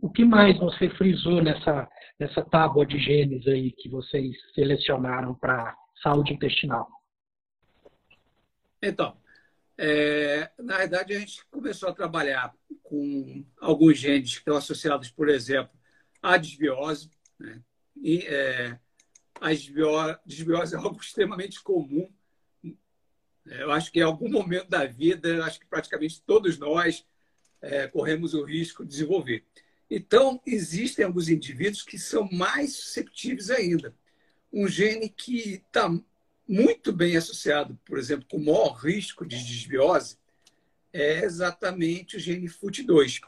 [0.00, 1.88] O que mais você frisou nessa,
[2.18, 6.88] nessa tábua de genes aí que vocês selecionaram para saúde intestinal?
[8.80, 9.16] Então,
[9.76, 15.28] é, na verdade, a gente começou a trabalhar com alguns genes que estão associados, por
[15.28, 15.72] exemplo,
[16.22, 17.10] à desbiose.
[17.38, 17.60] Né?
[17.96, 18.78] E, é,
[19.40, 19.50] a
[20.24, 22.12] desbiose é algo extremamente comum.
[23.50, 27.04] Eu acho que em algum momento da vida, acho que praticamente todos nós
[27.60, 29.44] é, corremos o risco de desenvolver.
[29.90, 33.94] Então, existem alguns indivíduos que são mais susceptíveis ainda.
[34.52, 35.90] Um gene que está
[36.46, 40.16] muito bem associado, por exemplo, com o maior risco de desbiose,
[40.92, 43.20] é exatamente o gene FUT2.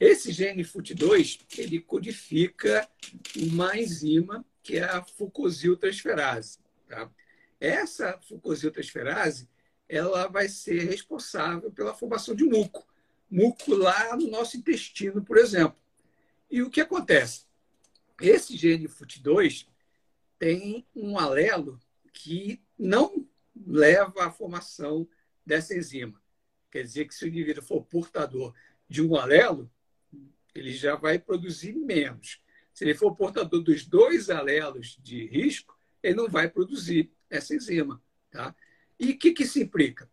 [0.00, 2.88] Esse gene FUT2, ele codifica
[3.36, 6.58] uma enzima que é a fucosiltransferase.
[6.86, 7.10] Tá?
[7.58, 9.48] Essa fucosiltransferase,
[9.88, 12.86] ela vai ser responsável pela formação de muco.
[13.30, 15.76] Muco lá no nosso intestino, por exemplo.
[16.50, 17.46] E o que acontece?
[18.20, 19.66] Esse gene FUT2
[20.38, 21.80] tem um alelo
[22.12, 23.26] que não
[23.66, 25.08] leva à formação
[25.44, 26.20] dessa enzima.
[26.70, 28.54] Quer dizer que se o indivíduo for portador
[28.88, 29.70] de um alelo,
[30.54, 32.40] ele já vai produzir menos.
[32.72, 38.02] Se ele for portador dos dois alelos de risco, ele não vai produzir essa enzima.
[38.30, 38.54] Tá?
[38.98, 40.10] E o que, que isso implica?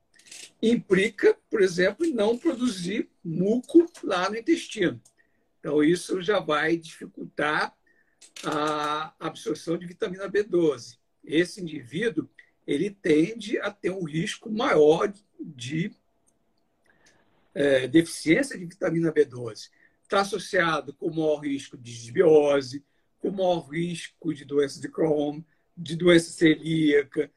[0.62, 5.02] Implica, por exemplo, em não produzir muco lá no intestino.
[5.60, 7.76] Então, isso já vai dificultar
[8.44, 10.98] a absorção de vitamina B12.
[11.24, 12.30] Esse indivíduo
[12.68, 15.92] ele tende a ter um risco maior de
[17.54, 19.70] é, deficiência de vitamina B12.
[20.04, 22.84] Está associado com maior risco de desbiose,
[23.20, 25.42] com maior risco de doença de Crohn,
[25.76, 27.32] de doença celíaca,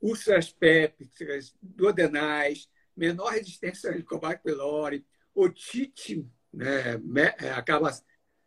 [0.00, 7.90] úlceras pépticas, duodenais, menor resistência ao Helicobacter pylori, otite né, é, acaba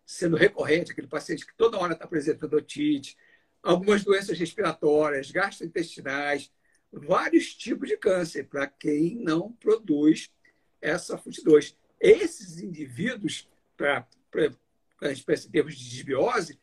[0.05, 3.15] sendo recorrente, aquele paciente que toda hora está apresentando otite,
[3.61, 6.51] algumas doenças respiratórias, gastrointestinais,
[6.91, 10.31] vários tipos de câncer, para quem não produz
[10.81, 11.75] essa FUT2.
[11.99, 14.07] Esses indivíduos, para
[15.03, 16.59] em termos de desbiose,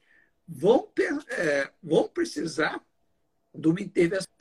[0.47, 2.85] vão, ter, é, vão precisar
[3.57, 4.33] de uma intervenção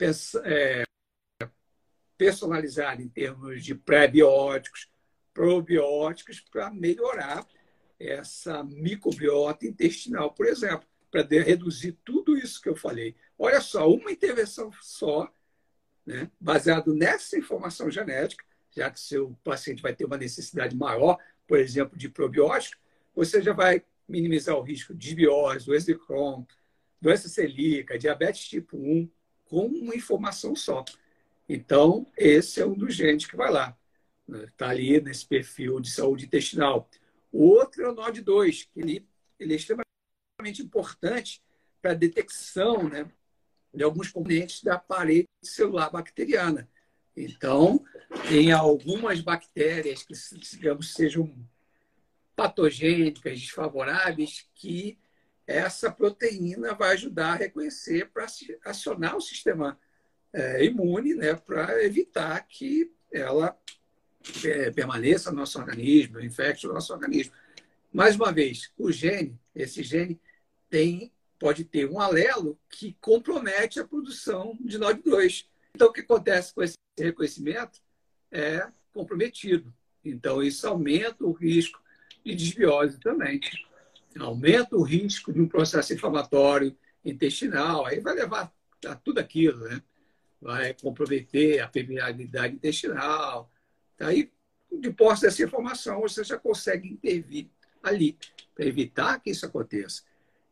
[2.16, 4.90] personalizada em termos de pré-bióticos,
[5.34, 7.46] probióticos para melhorar
[7.98, 13.14] essa microbiota intestinal, por exemplo, para reduzir tudo isso que eu falei.
[13.38, 15.30] Olha só, uma intervenção só,
[16.04, 21.58] né, baseado nessa informação genética, já que seu paciente vai ter uma necessidade maior, por
[21.58, 22.80] exemplo, de probiótico,
[23.14, 26.44] você já vai minimizar o risco de desbiose, doença de Crohn,
[27.00, 29.10] doença celíaca, diabetes tipo 1,
[29.44, 30.84] com uma informação só.
[31.48, 33.76] Então, esse é um dos genes que vai lá
[34.28, 36.88] está ali nesse perfil de saúde intestinal.
[37.30, 41.42] O outro é o NOD2, que ele, ele é extremamente importante
[41.80, 43.10] para a detecção né,
[43.72, 46.68] de alguns componentes da parede celular bacteriana.
[47.16, 47.84] Então,
[48.28, 51.32] tem algumas bactérias que, digamos, sejam
[52.34, 54.98] patogênicas, desfavoráveis, que
[55.46, 58.26] essa proteína vai ajudar a reconhecer para
[58.64, 59.78] acionar o sistema
[60.32, 63.56] é, imune, né, para evitar que ela
[64.44, 67.32] é, permaneça no nosso organismo, infecte o nosso organismo.
[67.92, 70.20] Mais uma vez, o gene, esse gene
[70.68, 75.46] tem, pode ter um alelo que compromete a produção de NOD2.
[75.74, 77.80] Então, o que acontece com esse reconhecimento
[78.30, 79.72] é comprometido.
[80.04, 81.80] Então, isso aumenta o risco
[82.24, 83.40] de desbiose também.
[84.18, 88.52] Aumenta o risco de um processo inflamatório intestinal, aí vai levar
[88.86, 89.82] a tudo aquilo, né?
[90.40, 93.50] Vai comprometer a permeabilidade intestinal,
[93.98, 94.30] Aí,
[94.70, 97.48] de posse dessa informação, você já consegue intervir
[97.82, 98.18] ali
[98.54, 100.02] para evitar que isso aconteça.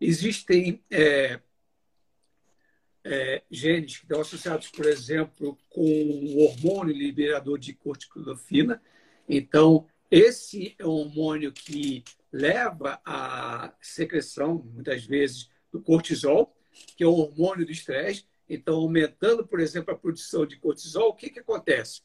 [0.00, 1.40] Existem é,
[3.03, 8.81] é, genes que estão associados, por exemplo, com o hormônio liberador de corticofina.
[9.29, 12.03] Então, esse é um hormônio que
[12.35, 16.57] leva à secreção, muitas vezes, do cortisol,
[16.97, 18.27] que é o hormônio do estresse.
[18.49, 22.03] Então, aumentando, por exemplo, a produção de cortisol, o que, que acontece?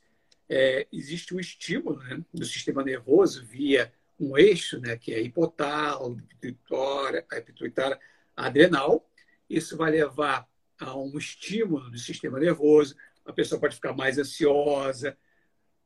[0.50, 6.22] é, existe um estímulo né, do sistema nervoso via um eixo, né, que é hipotálamo,
[6.42, 8.00] pituitária,
[8.36, 9.08] adrenal.
[9.50, 12.96] Isso vai levar a um estímulo do sistema nervoso.
[13.24, 15.15] A pessoa pode ficar mais ansiosa,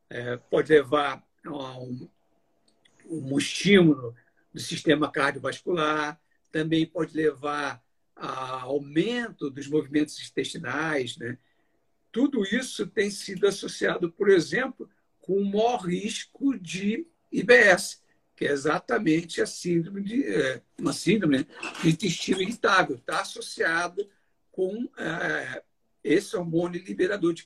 [0.09, 2.09] é, pode levar a um,
[3.05, 4.15] um estímulo
[4.53, 6.19] do sistema cardiovascular,
[6.51, 7.83] também pode levar
[8.15, 11.17] a aumento dos movimentos intestinais.
[11.17, 11.37] Né?
[12.11, 14.89] Tudo isso tem sido associado, por exemplo,
[15.19, 18.03] com o maior risco de IBS,
[18.35, 21.45] que é exatamente a síndrome de é, uma síndrome né,
[21.81, 24.07] de intestino irritável, está associado
[24.51, 25.63] com é,
[26.03, 27.45] esse hormônio liberador de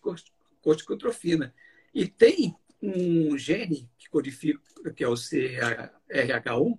[0.61, 1.53] corticotrofina.
[1.93, 4.59] E tem um gene que codifica,
[4.93, 6.77] que é o CRH1,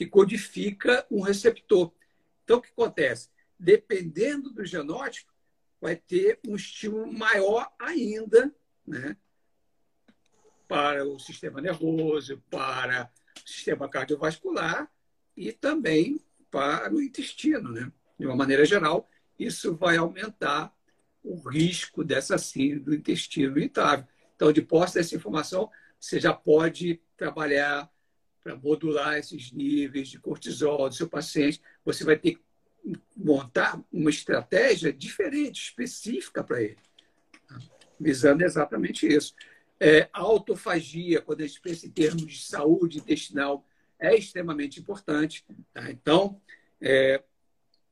[0.00, 1.92] que codifica um receptor.
[2.42, 3.28] Então, o que acontece?
[3.58, 5.30] Dependendo do genótipo,
[5.78, 8.50] vai ter um estímulo maior ainda
[8.86, 9.14] né,
[10.66, 13.12] para o sistema nervoso, para
[13.44, 14.90] o sistema cardiovascular
[15.36, 16.18] e também
[16.50, 17.70] para o intestino.
[17.70, 17.92] Né?
[18.18, 19.06] De uma maneira geral,
[19.38, 20.74] isso vai aumentar
[21.22, 24.06] o risco dessa síndrome do intestino irritável.
[24.34, 27.92] Então, de posse dessa informação, você já pode trabalhar
[28.42, 31.60] para modular esses níveis de cortisol do seu paciente.
[31.84, 32.42] Você vai ter que
[33.16, 36.78] montar uma estratégia diferente, específica para ele,
[37.98, 39.34] visando exatamente isso.
[39.78, 43.66] É, a autofagia, quando a gente pensa em termos de saúde intestinal,
[43.98, 45.44] é extremamente importante.
[45.72, 45.90] Tá?
[45.90, 46.40] Então,
[46.80, 47.22] é,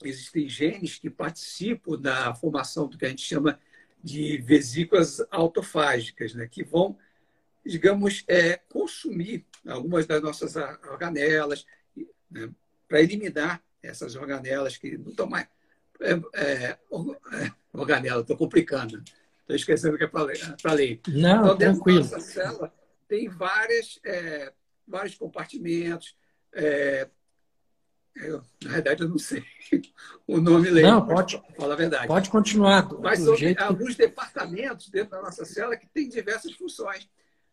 [0.03, 3.59] existem genes que participam da formação do que a gente chama
[4.03, 6.97] de vesículas autofágicas, né, que vão,
[7.67, 10.57] digamos, é, consumir algumas das nossas
[10.91, 11.65] organelas
[12.31, 12.51] né,
[12.87, 15.47] para eliminar essas organelas que não estão mais.
[16.01, 16.79] É, é,
[17.73, 19.03] organela, estou complicando.
[19.41, 21.01] Estou esquecendo o que é para ler.
[21.09, 22.03] Não, então, tranquilo.
[22.03, 22.73] Dentro célula
[23.09, 24.53] tem várias, é,
[24.87, 26.15] vários compartimentos,
[26.53, 27.09] é,
[28.17, 29.45] eu, na verdade, eu não sei
[30.27, 30.83] o nome lei.
[30.83, 31.41] Não, pode.
[31.57, 32.07] Fala a verdade.
[32.07, 32.89] Pode continuar.
[33.01, 37.09] Mas são alguns departamentos dentro da nossa célula que têm diversas funções.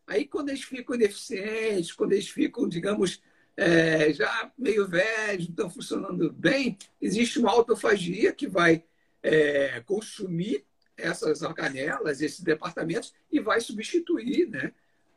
[0.07, 3.21] Aí, quando eles ficam ineficientes, quando eles ficam, digamos,
[3.57, 8.83] é, já meio velhos, não estão funcionando bem, existe uma autofagia que vai
[9.23, 10.65] é, consumir
[10.97, 14.71] essas organelas, esses departamentos, e vai substituir, né,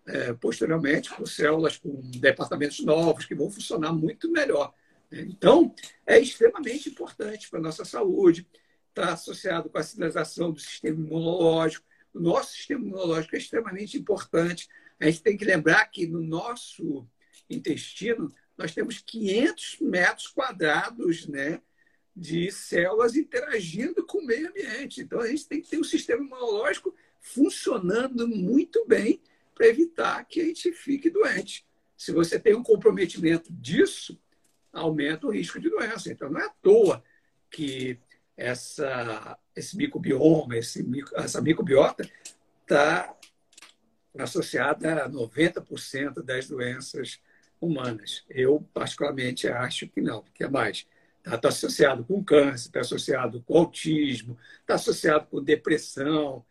[0.07, 4.73] é, posteriormente, por células com departamentos novos que vão funcionar muito melhor.
[5.11, 5.75] Então,
[6.07, 8.47] é extremamente importante para a nossa saúde,
[8.89, 11.87] está associado com a sinalização do sistema imunológico.
[12.19, 14.69] O nosso sistema imunológico é extremamente importante.
[14.99, 17.07] A gente tem que lembrar que no nosso
[17.49, 21.63] intestino nós temos 500 metros quadrados né,
[22.15, 25.01] de células interagindo com o meio ambiente.
[25.01, 29.23] Então, a gente tem que ter um sistema imunológico funcionando muito bem
[29.55, 31.65] para evitar que a gente fique doente.
[31.97, 34.21] Se você tem um comprometimento disso,
[34.73, 36.11] aumenta o risco de doença.
[36.11, 37.05] Então, não é à toa
[37.49, 37.97] que
[38.39, 42.09] essa, esse microbioma, esse, essa microbiota
[42.63, 43.13] está
[44.17, 47.21] associada a 90% das doenças
[47.61, 48.25] humanas.
[48.31, 50.87] Eu, particularmente, acho que não, que é mais.
[51.19, 56.45] Está tá associado com câncer, está associado com autismo, está associado com depressão.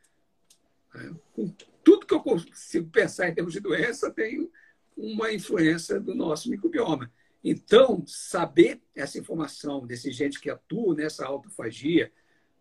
[0.94, 1.16] Né?
[1.34, 1.48] Com
[1.84, 4.52] tudo que eu consigo pensar em termos de doença tem
[4.96, 7.10] uma influência do nosso microbioma.
[7.44, 12.12] Então, saber essa informação desse gente que atua nessa autofagia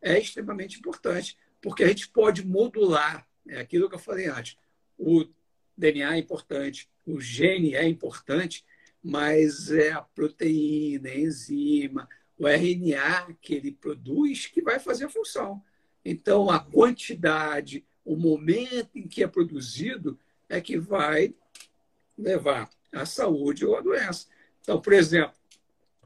[0.01, 4.57] é extremamente importante, porque a gente pode modular é aquilo que eu falei antes.
[4.99, 5.25] O
[5.77, 8.65] DNA é importante, o gene é importante,
[9.03, 12.09] mas é a proteína, a enzima,
[12.39, 15.63] o RNA que ele produz que vai fazer a função.
[16.05, 21.35] Então, a quantidade, o momento em que é produzido é que vai
[22.17, 24.27] levar à saúde ou à doença.
[24.67, 25.33] Então, por exemplo,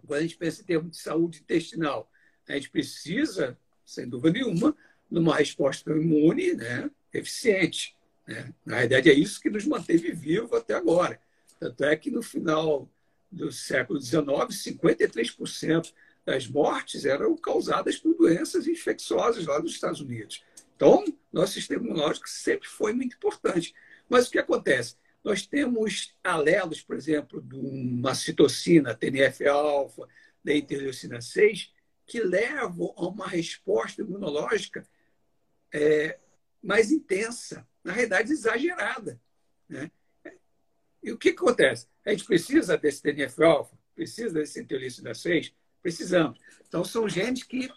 [0.06, 2.10] quando a gente pensa em termos de saúde intestinal,
[2.46, 4.76] a gente precisa, sem dúvida nenhuma,
[5.10, 7.96] de uma resposta imune né, eficiente.
[8.26, 8.52] Né?
[8.66, 11.18] Na verdade, é isso que nos manteve vivos até agora.
[11.58, 12.86] Tanto é que no final
[13.32, 15.94] do século XIX, 53%
[16.26, 20.44] das mortes eram causadas por doenças infecciosas lá nos Estados Unidos.
[20.76, 21.02] Então,
[21.32, 23.74] nosso sistema imunológico sempre foi muito importante.
[24.06, 24.96] Mas o que acontece?
[25.22, 30.08] Nós temos alelos, por exemplo, de uma citocina, TNF-alfa,
[30.42, 31.72] da interleucina 6,
[32.06, 34.86] que levam a uma resposta imunológica
[35.72, 36.18] é,
[36.62, 39.20] mais intensa, na realidade exagerada.
[39.68, 39.90] Né?
[41.02, 41.86] E o que acontece?
[42.04, 45.52] A gente precisa desse TNF-alfa, precisa desse interleucina 6?
[45.82, 46.38] Precisamos.
[46.66, 47.70] Então, são genes que,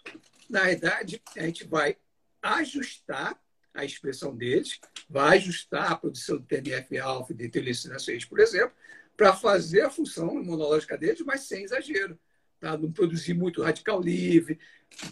[0.48, 1.96] na realidade, a gente vai
[2.42, 3.40] ajustar
[3.74, 8.74] a expressão deles, vai ajustar a produção do TNF-alfa e de interleucina 6, por exemplo,
[9.16, 12.18] para fazer a função imunológica deles, mas sem exagero.
[12.60, 14.58] Para não produzir muito radical livre,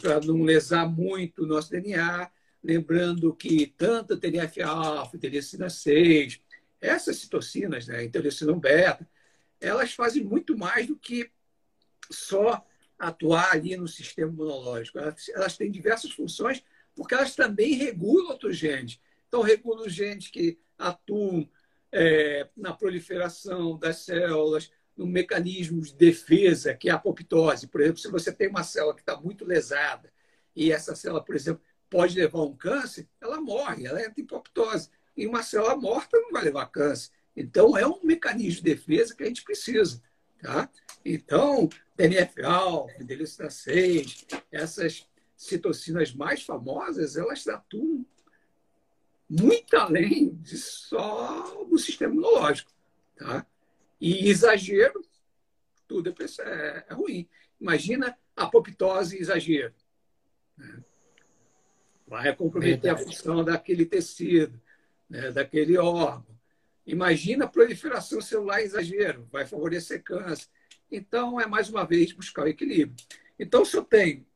[0.01, 2.31] para não lesar muito o nosso DNA.
[2.63, 6.41] Lembrando que tanto TNF-alfa, interleucina 6,
[6.81, 9.09] essas citocinas, né, interleucina beta,
[9.61, 11.31] elas fazem muito mais do que
[12.11, 12.65] só
[12.99, 14.99] atuar ali no sistema imunológico.
[14.99, 16.63] Elas, elas têm diversas funções,
[16.95, 19.01] porque elas também regulam outros genes.
[19.29, 21.49] Então, regulam os genes que atuam
[21.91, 27.67] é, na proliferação das células, no mecanismo de defesa, que é a apoptose.
[27.67, 30.13] Por exemplo, se você tem uma célula que está muito lesada
[30.55, 34.91] e essa célula, por exemplo, pode levar um câncer, ela morre, ela entra em apoptose.
[35.17, 37.11] E uma célula morta não vai levar câncer.
[37.37, 40.03] Então, é um mecanismo de defesa que a gente precisa.
[40.41, 40.69] Tá?
[41.05, 45.07] Então, TNF-alfa, interleucina 6, essas
[45.43, 48.07] citocinas mais famosas, elas atuam
[49.29, 52.71] muito além de só do sistema imunológico.
[53.17, 53.47] Tá?
[54.01, 55.05] E exagero,
[55.89, 57.29] tudo é, é, é ruim.
[57.61, 59.75] Imagina apoptose e exagero.
[60.57, 60.85] Né?
[62.07, 63.03] Vai comprometer Verdade.
[63.03, 64.61] a função daquele tecido,
[65.09, 65.33] né?
[65.33, 66.39] daquele órgão.
[66.87, 70.49] Imagina a proliferação celular exagero, vai favorecer câncer.
[70.91, 72.95] Então, é mais uma vez buscar o equilíbrio.
[73.39, 74.27] Então, se eu tenho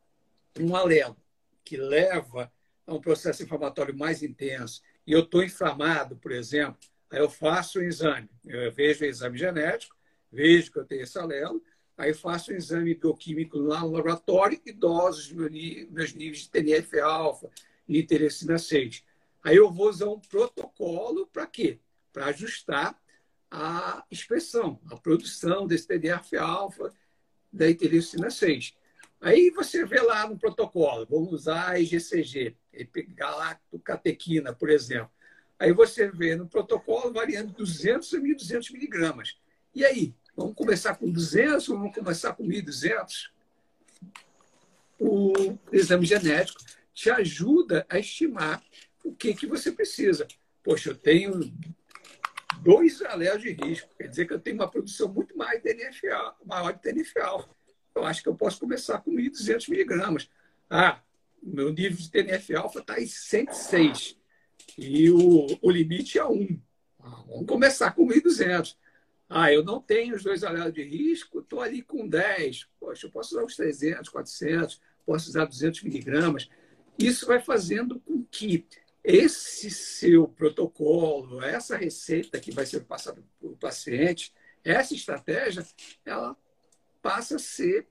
[0.61, 1.17] um alelo
[1.65, 2.53] que leva
[2.87, 6.79] a um processo inflamatório mais intenso e eu estou inflamado, por exemplo,
[7.11, 8.29] aí eu faço o um exame.
[8.45, 9.97] Eu vejo o exame genético,
[10.33, 11.63] vejo que eu tenho esse alelo,
[11.97, 17.49] aí faço um exame bioquímico lá no laboratório e doso meus níveis de TNF-alfa
[17.89, 19.05] e interleucina 6.
[19.45, 21.79] Aí eu vou usar um protocolo para quê?
[22.13, 23.01] Para ajustar
[23.49, 26.93] a expressão, a produção desse TNF-alfa
[27.53, 28.75] da interleucina 6.
[29.21, 32.57] Aí você vê lá no protocolo, vamos usar a IgCG,
[33.09, 35.11] galactocatequina, por exemplo.
[35.59, 39.39] Aí você vê no protocolo variando 200 a 1.200 miligramas.
[39.75, 40.15] E aí?
[40.37, 43.31] Vamos começar com 200 ou vamos começar com 1.200?
[44.99, 46.61] O exame genético
[46.93, 48.63] te ajuda a estimar
[49.03, 50.29] o que, que você precisa.
[50.63, 51.41] Poxa, eu tenho
[52.61, 56.37] dois alelos de risco, quer dizer que eu tenho uma produção muito mais de TNF-alfa,
[56.45, 57.56] maior de TNF-alfa.
[57.97, 60.29] Eu acho que eu posso começar com 1.200 miligramas.
[60.69, 61.01] Ah,
[61.43, 64.19] meu nível de TNF-alfa está em 106
[64.77, 66.61] e o, o limite é 1.
[67.01, 68.77] Ah, vamos começar com 1.200.
[69.29, 72.69] Ah, eu não tenho os dois alelos de risco, estou ali com 10.
[72.79, 76.51] Poxa, eu posso usar os 300, 400, posso usar 200 miligramas.
[76.99, 78.67] Isso vai fazendo com que
[79.03, 85.65] esse seu protocolo, essa receita que vai ser passada para o paciente, essa estratégia,
[86.05, 86.37] ela
[87.07, 87.87] passa a ser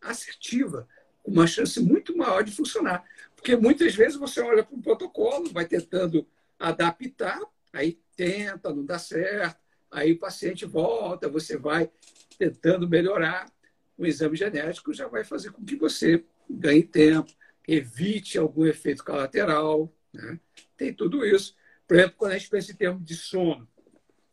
[0.00, 0.88] assertiva,
[1.20, 3.02] com uma chance muito maior de funcionar.
[3.34, 6.24] Porque muitas vezes você olha para um protocolo, vai tentando
[6.60, 7.40] adaptar,
[7.72, 9.60] aí tenta, não dá certo,
[9.90, 11.90] aí o paciente volta, você vai
[12.38, 13.52] tentando melhorar.
[13.98, 17.32] O exame genético já vai fazer com que você ganhe tempo,
[17.66, 19.92] evite algum efeito colateral.
[20.12, 20.38] Né?
[20.76, 21.56] Tem tudo isso.
[21.84, 23.68] Por exemplo, quando a gente pensa em termos de sono,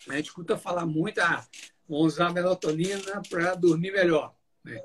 [0.08, 1.44] a gente escuta falar muito, ah,
[1.90, 4.36] vamos usar melatonina para dormir melhor.
[4.64, 4.82] Né?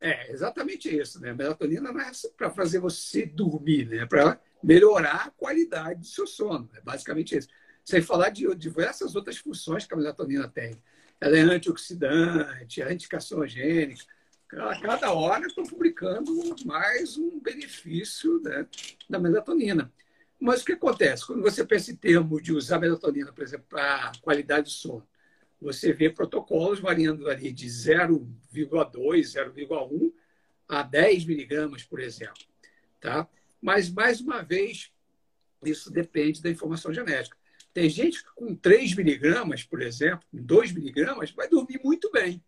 [0.00, 1.20] É exatamente isso.
[1.20, 1.30] Né?
[1.30, 3.98] A melatonina não é para fazer você dormir, né?
[3.98, 6.68] é para melhorar a qualidade do seu sono.
[6.74, 7.48] É basicamente isso.
[7.84, 10.80] Sem falar de diversas outras funções que a melatonina tem.
[11.20, 14.04] Ela é antioxidante, anticarcinogênica,
[14.56, 16.32] a cada hora estão publicando
[16.64, 18.66] mais um benefício né,
[19.08, 19.92] da melatonina.
[20.40, 21.26] Mas o que acontece?
[21.26, 25.06] Quando você pensa em termos de usar melatonina, por exemplo, para qualidade do sono,
[25.60, 30.12] você vê protocolos variando ali de 0,2, 0,1
[30.68, 32.44] a 10 miligramas, por exemplo.
[33.00, 33.28] Tá?
[33.60, 34.92] Mas, mais uma vez,
[35.64, 37.36] isso depende da informação genética.
[37.72, 42.42] Tem gente que com 3 miligramas, por exemplo, 2 miligramas, vai dormir muito bem.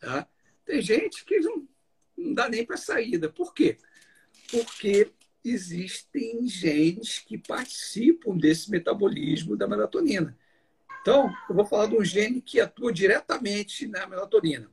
[0.00, 0.28] Tá?
[0.64, 1.68] Tem gente que não,
[2.16, 3.28] não dá nem para saída.
[3.28, 3.78] Por quê?
[4.50, 5.12] Porque
[5.44, 10.36] existem genes que participam desse metabolismo da melatonina.
[11.06, 14.68] Então, eu vou falar de um gene que atua diretamente na melatonina,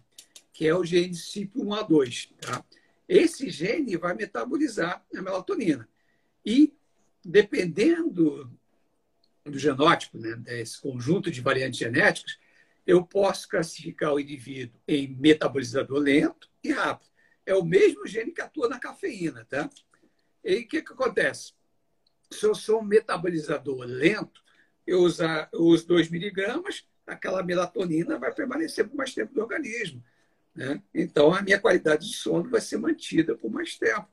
[0.51, 2.31] que é o gene CYP1A2.
[2.41, 2.65] Tá?
[3.07, 5.87] Esse gene vai metabolizar a melatonina.
[6.43, 6.73] E,
[7.23, 8.51] dependendo
[9.45, 12.39] do genótipo, né, desse conjunto de variantes genéticas,
[12.87, 17.11] eu posso classificar o indivíduo em metabolizador lento e rápido.
[17.45, 19.69] É o mesmo gene que atua na cafeína, tá?
[20.43, 21.53] E o que, que acontece?
[22.31, 24.42] Se eu sou um metabolizador lento,
[24.85, 30.03] eu usar os 2 miligramas, aquela melatonina vai permanecer por mais tempo no organismo.
[30.55, 30.81] Né?
[30.93, 34.07] Então, a minha qualidade de sono vai ser mantida por mais tempo.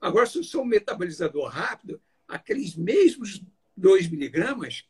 [0.00, 3.42] Agora, se eu sou um metabolizador rápido, aqueles mesmos
[3.76, 4.86] 2 miligramas,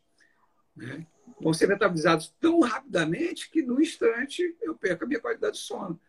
[0.74, 1.06] né,
[1.40, 6.00] vão ser metabolizados tão rapidamente que, no instante, eu perco a minha qualidade de sono.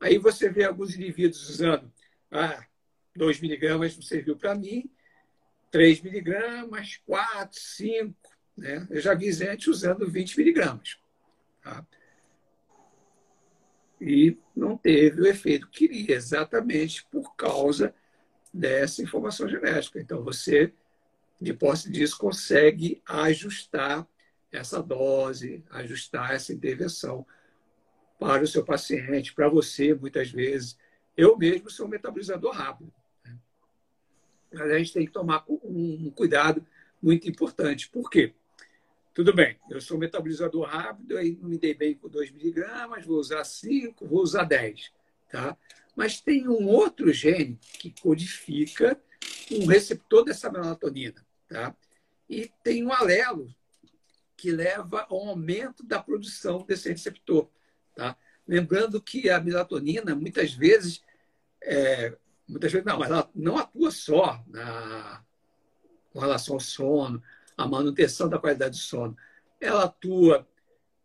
[0.00, 1.92] Aí você vê alguns indivíduos usando
[2.30, 2.66] ah,
[3.14, 4.90] 2 miligramas não serviu para mim,
[5.70, 8.14] 3 miligramas, 4, 5.
[8.56, 8.86] Né?
[8.90, 10.98] Eu já vi gente usando 20 miligramas.
[11.62, 11.84] Tá?
[14.00, 17.94] e não teve o efeito que queria, exatamente por causa
[18.52, 20.00] dessa informação genética.
[20.00, 20.72] Então, você,
[21.40, 24.06] de posse disso, consegue ajustar
[24.52, 27.26] essa dose, ajustar essa intervenção
[28.18, 30.78] para o seu paciente, para você, muitas vezes.
[31.16, 32.92] Eu mesmo sou um metabolizador rápido.
[33.24, 33.36] Né?
[34.52, 36.66] Mas a gente tem que tomar um cuidado
[37.02, 37.88] muito importante.
[37.88, 38.34] Por quê?
[39.16, 43.16] Tudo bem, eu sou metabolizador rápido, aí não me dei bem com 2 miligramas, vou
[43.16, 44.92] usar 5, vou usar 10.
[45.30, 45.56] Tá?
[45.96, 49.00] Mas tem um outro gene que codifica
[49.50, 51.26] um receptor dessa melatonina.
[51.48, 51.74] Tá?
[52.28, 53.48] E tem um alelo
[54.36, 57.48] que leva ao aumento da produção desse receptor.
[57.94, 58.18] Tá?
[58.46, 61.02] Lembrando que a melatonina, muitas vezes,
[61.62, 62.14] é,
[62.46, 65.24] muitas vezes não, ela não atua só na,
[66.12, 67.22] com relação ao sono,
[67.56, 69.16] a manutenção da qualidade do sono.
[69.60, 70.46] Ela atua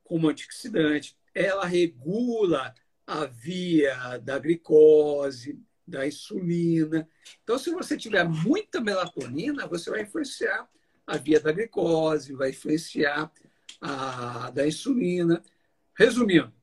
[0.04, 2.74] como antioxidante, ela regula
[3.08, 7.08] a via da glicose, da insulina.
[7.44, 10.68] Então, se você tiver muita melatonina, você vai influenciar
[11.06, 13.32] a via da glicose, vai influenciar
[13.80, 15.44] a da insulina.
[15.98, 16.54] Resumindo,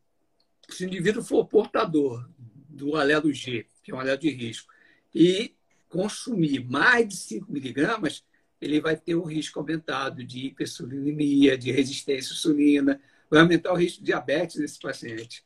[0.68, 4.72] se o indivíduo for portador do alelo G, que é um alelo de risco,
[5.14, 5.54] e
[5.88, 8.24] consumir mais de 5 miligramas,
[8.60, 13.00] ele vai ter um risco aumentado de hipersulinemia, de resistência à insulina,
[13.30, 15.44] vai aumentar o risco de diabetes nesse paciente.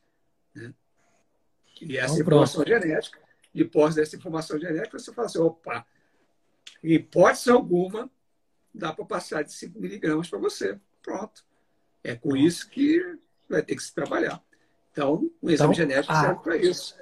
[0.53, 0.73] Né?
[1.81, 2.81] E essa então, informação pronto.
[2.81, 3.19] genética,
[3.53, 5.85] depois dessa informação genética, você fala assim, opa,
[6.83, 8.09] em hipótese alguma,
[8.73, 10.79] dá para passar de 5 miligramas para você.
[11.01, 11.45] Pronto.
[12.03, 13.17] É com isso que
[13.49, 14.41] vai ter que se trabalhar.
[14.91, 16.95] Então, o exame então, genético a, serve para isso.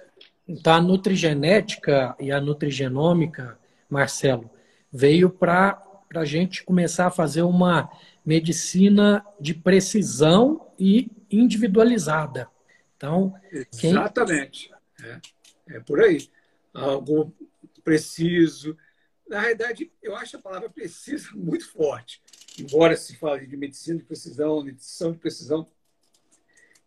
[0.48, 3.58] Então, a nutrigenética e a nutrigenômica,
[3.90, 4.50] Marcelo,
[4.92, 5.82] veio para
[6.12, 7.90] para a gente começar a fazer uma
[8.26, 12.50] medicina de precisão e individualizada.
[12.98, 13.34] Então,
[13.80, 13.92] quem...
[13.92, 14.70] exatamente,
[15.02, 15.22] é,
[15.70, 16.30] é por aí,
[16.74, 17.34] algo
[17.82, 18.78] preciso.
[19.26, 22.22] Na realidade, eu acho a palavra precisa muito forte.
[22.60, 25.66] Embora se fale de medicina de precisão, nutrição de precisão,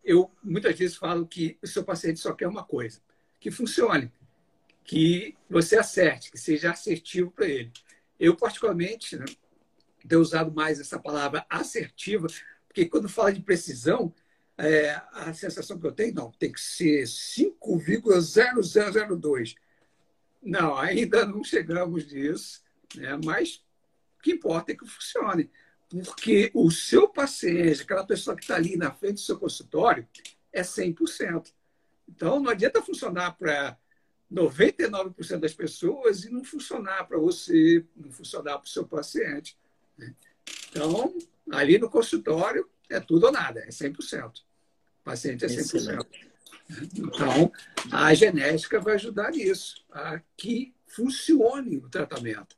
[0.04, 3.00] eu muitas vezes falo que o seu paciente só quer uma coisa:
[3.40, 4.12] que funcione,
[4.84, 7.72] que você acerte, que seja assertivo para ele.
[8.24, 9.26] Eu, particularmente, né,
[10.08, 12.26] tenho usado mais essa palavra assertiva,
[12.66, 14.12] porque quando fala de precisão,
[14.56, 19.56] é, a sensação que eu tenho, não, tem que ser 5,0002.
[20.42, 22.62] Não, ainda não chegamos nisso,
[22.94, 23.20] né?
[23.22, 23.62] mas
[24.18, 25.50] o que importa é que funcione.
[25.88, 30.08] Porque o seu paciente, aquela pessoa que está ali na frente do seu consultório,
[30.50, 31.52] é 100%.
[32.08, 33.78] Então, não adianta funcionar para
[34.32, 39.56] 99% das pessoas e não funcionar para você, não funcionar para o seu paciente.
[39.96, 40.14] Né?
[40.70, 41.16] Então,
[41.50, 44.38] ali no consultório, é tudo ou nada, é 100%.
[44.38, 44.42] O
[45.04, 45.58] paciente é 100%.
[45.58, 46.34] Excelente.
[46.96, 47.52] Então,
[47.92, 52.56] a genética vai ajudar nisso, a que funcione o tratamento.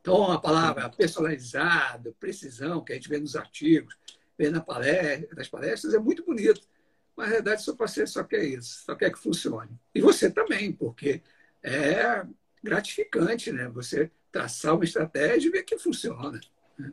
[0.00, 3.96] Então, a palavra personalizado, precisão, que a gente vê nos artigos,
[4.36, 6.60] vê na palestra, nas palestras, é muito bonito.
[7.16, 9.78] Mas, na verdade, seu paciente só quer isso, só quer que funcione.
[9.94, 11.22] E você também, porque
[11.62, 12.24] é
[12.62, 13.68] gratificante, né?
[13.68, 16.40] Você traçar uma estratégia e ver que funciona.
[16.78, 16.92] Né?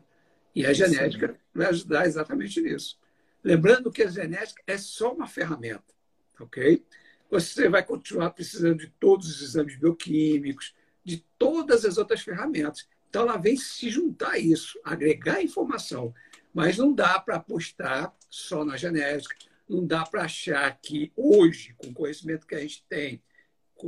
[0.54, 2.98] E a genética vai ajudar exatamente nisso.
[3.42, 5.94] Lembrando que a genética é só uma ferramenta,
[6.38, 6.84] ok?
[7.30, 12.86] Você vai continuar precisando de todos os exames bioquímicos, de todas as outras ferramentas.
[13.08, 16.14] Então, ela vem se juntar a isso, agregar informação.
[16.52, 19.34] Mas não dá para apostar só na genética,
[19.70, 23.22] não dá para achar que hoje, com o conhecimento que a gente tem,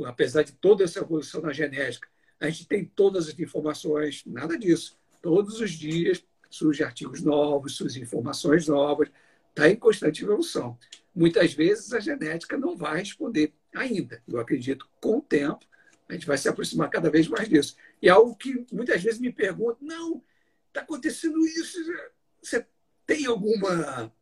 [0.05, 2.07] apesar de toda essa evolução na genética,
[2.39, 4.97] a gente tem todas as informações, nada disso.
[5.21, 9.09] Todos os dias surgem artigos novos, surgem informações novas,
[9.49, 10.77] está em constante evolução.
[11.13, 14.23] Muitas vezes a genética não vai responder ainda.
[14.27, 15.65] Eu acredito com o tempo
[16.09, 17.75] a gente vai se aproximar cada vez mais disso.
[18.01, 20.23] E é algo que muitas vezes me perguntam: não,
[20.67, 21.79] está acontecendo isso.
[22.41, 22.65] Você
[23.05, 24.13] tem alguma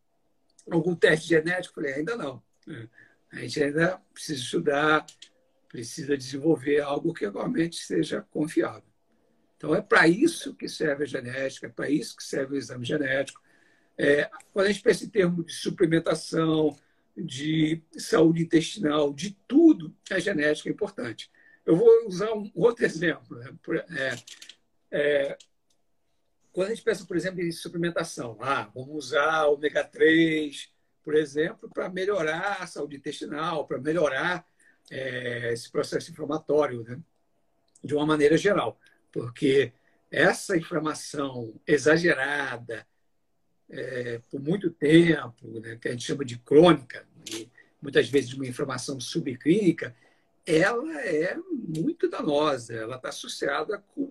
[0.70, 1.74] algum teste genético?
[1.74, 2.42] Falei, ainda não.
[3.32, 5.06] A gente ainda precisa estudar,
[5.68, 8.84] precisa desenvolver algo que realmente seja confiável.
[9.56, 12.84] Então, é para isso que serve a genética, é para isso que serve o exame
[12.84, 13.40] genético.
[13.96, 16.76] É, quando a gente pensa em termos de suplementação,
[17.16, 21.30] de saúde intestinal, de tudo, a genética é importante.
[21.64, 23.38] Eu vou usar um outro exemplo.
[23.38, 23.54] Né?
[23.90, 24.16] É,
[24.90, 25.38] é,
[26.52, 30.70] quando a gente pensa, por exemplo, em suplementação, ah, vamos usar ômega 3,
[31.02, 34.46] por exemplo, para melhorar a saúde intestinal, para melhorar
[34.90, 37.00] é, esse processo inflamatório, né?
[37.82, 38.78] de uma maneira geral.
[39.10, 39.72] Porque
[40.10, 42.86] essa inflamação exagerada
[43.70, 47.06] é, por muito tempo, né, que a gente chama de crônica,
[47.80, 49.96] muitas vezes uma informação subclínica,
[50.44, 54.02] ela é muito danosa, ela está associada com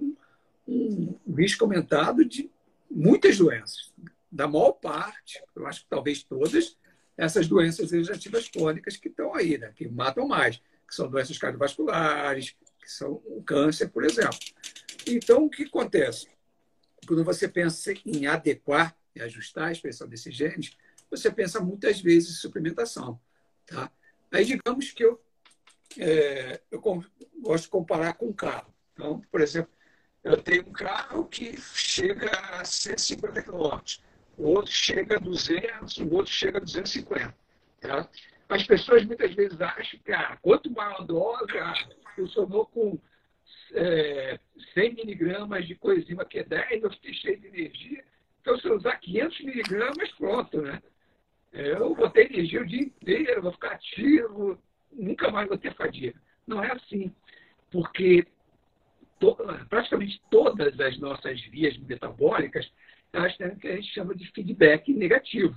[1.32, 2.52] um risco aumentado de
[2.90, 3.94] muitas doenças.
[4.30, 6.78] Da maior parte, eu acho que talvez todas,
[7.18, 9.72] essas doenças degenerativas crônicas que estão aí, né?
[9.76, 14.38] que matam mais, que são doenças cardiovasculares, que são o câncer, por exemplo.
[15.08, 16.28] Então, o que acontece?
[17.08, 20.78] Quando você pensa em adequar e ajustar a expressão desses genes,
[21.10, 23.20] você pensa muitas vezes em suplementação.
[23.66, 23.92] Tá?
[24.32, 25.22] Aí, digamos que eu,
[25.98, 26.82] é, eu
[27.42, 28.74] gosto de comparar com um carro.
[28.94, 29.72] Então, por exemplo,
[30.24, 33.80] eu tenho um carro que chega a 150 km,
[34.38, 37.36] o outro chega a 200, o outro chega a 250.
[37.82, 38.10] Tá?
[38.50, 41.74] As pessoas muitas vezes acham que ah, quanto maior a ah,
[42.16, 43.00] funcionou com
[43.74, 44.40] é,
[44.74, 48.04] 100 miligramas de coenzima Q10, eu fiquei cheio de energia.
[48.42, 50.82] Então, se eu usar 500 miligramas, pronto, né?
[51.54, 54.58] Eu vou ter energia o dia inteiro, vou ficar ativo,
[54.92, 56.20] nunca mais vou ter fadiga.
[56.48, 57.14] Não é assim,
[57.70, 58.26] porque
[59.22, 59.38] to,
[59.70, 62.70] praticamente todas as nossas vias metabólicas
[63.14, 65.56] elas têm o que a gente chama de feedback negativo.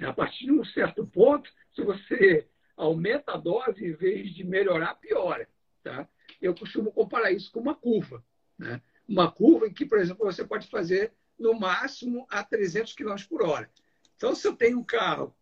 [0.00, 2.46] A partir de um certo ponto, se você
[2.76, 5.48] aumenta a dose, em vez de melhorar, piora.
[5.82, 6.08] Tá?
[6.40, 8.22] Eu costumo comparar isso com uma curva.
[8.58, 8.80] Né?
[9.08, 13.42] Uma curva em que, por exemplo, você pode fazer no máximo a 300 km por
[13.42, 13.70] hora.
[14.16, 15.34] Então, se eu tenho um carro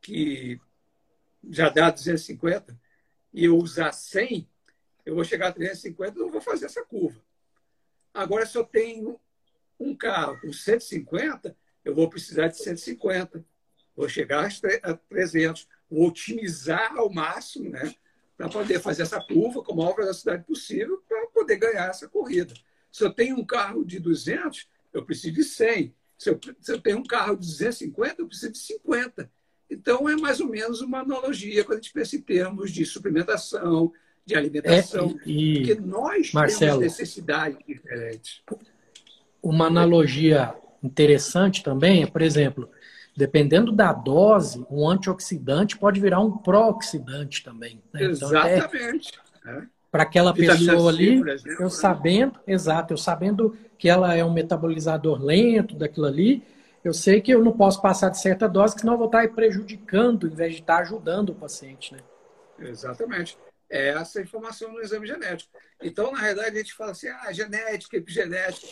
[0.00, 0.60] que
[1.48, 2.78] já dá 250
[3.32, 4.48] e eu usar 100,
[5.04, 7.20] eu vou chegar a 350 e não vou fazer essa curva.
[8.12, 9.18] Agora, se eu tenho
[9.78, 13.44] um carro com 150, eu vou precisar de 150.
[13.96, 14.48] Vou chegar
[14.82, 15.68] a 300.
[15.90, 17.94] Vou otimizar ao máximo, né?
[18.36, 22.54] Para poder fazer essa curva com a maior velocidade possível para poder ganhar essa corrida.
[22.90, 25.94] Se eu tenho um carro de 200, eu preciso de 100.
[26.18, 29.30] Se eu, se eu tenho um carro de 250, eu preciso de 50.
[29.70, 33.92] Então, é mais ou menos uma analogia quando a gente pensa em termos de suplementação,
[34.30, 38.42] de alimentação, é, e, porque nós Marcelo, temos necessidades diferentes.
[39.42, 42.70] Uma analogia interessante também é, por exemplo,
[43.16, 47.82] dependendo da dose, um antioxidante pode virar um pró-oxidante também.
[47.92, 48.04] Né?
[48.04, 49.12] Exatamente.
[49.40, 51.68] Então, é, Para aquela pessoa ali, eu né?
[51.68, 56.42] sabendo, exato, eu sabendo que ela é um metabolizador lento daquilo ali,
[56.84, 60.26] eu sei que eu não posso passar de certa dose, senão eu vou estar prejudicando,
[60.26, 61.92] em vez de estar ajudando o paciente.
[61.92, 62.00] Né?
[62.60, 63.36] Exatamente
[63.70, 65.50] essa informação no exame genético.
[65.80, 68.66] Então, na realidade, a gente fala assim, ah, genética, epigenética.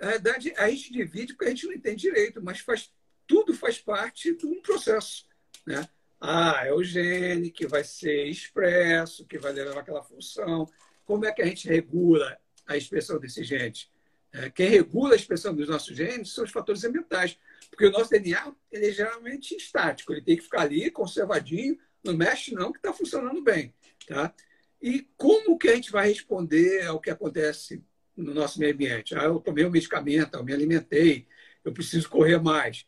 [0.00, 2.92] Na realidade, a gente divide porque a gente não entende direito, mas faz,
[3.26, 5.26] tudo faz parte de um processo.
[5.66, 5.88] Né?
[6.20, 10.66] Ah, é o gene que vai ser expresso, que vai levar aquela função.
[11.04, 13.90] Como é que a gente regula a expressão desses genes?
[14.32, 17.38] É, quem regula a expressão dos nossos genes são os fatores ambientais.
[17.70, 22.16] Porque o nosso DNA ele é geralmente estático, ele tem que ficar ali conservadinho, não
[22.16, 23.74] mexe não, que está funcionando bem.
[24.06, 24.34] Tá?
[24.80, 27.82] E como que a gente vai responder ao que acontece
[28.16, 29.14] no nosso meio ambiente?
[29.14, 31.26] Ah, eu tomei um medicamento, eu me alimentei,
[31.64, 32.86] eu preciso correr mais.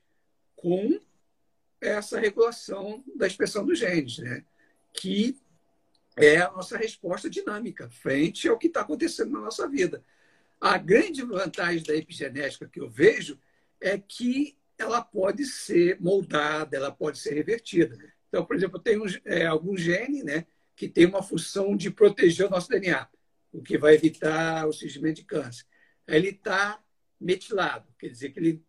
[0.54, 1.00] Com
[1.80, 4.44] essa regulação da expressão dos genes, né?
[4.92, 5.36] que
[6.16, 10.02] é a nossa resposta dinâmica frente ao que está acontecendo na nossa vida.
[10.60, 13.38] A grande vantagem da epigenética que eu vejo
[13.80, 17.98] é que ela pode ser moldada, ela pode ser revertida.
[18.28, 20.46] Então, por exemplo, tem um, é, algum gene né,
[20.76, 23.08] que tem uma função de proteger o nosso DNA,
[23.50, 25.64] o que vai evitar o surgimento de câncer.
[26.06, 26.80] Ele está
[27.18, 28.64] metilado, quer dizer que ele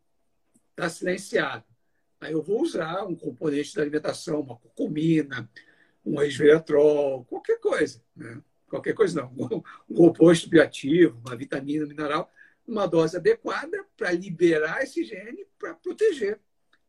[0.71, 1.65] está silenciado.
[2.19, 5.49] Aí eu vou usar um componente da alimentação, uma curcumina,
[6.03, 8.01] um resveratrol, qualquer coisa.
[8.15, 8.41] Né?
[8.67, 9.63] Qualquer coisa não.
[9.89, 12.31] Um composto bioativo, uma vitamina, mineral,
[12.65, 16.39] uma dose adequada para liberar esse gene para proteger.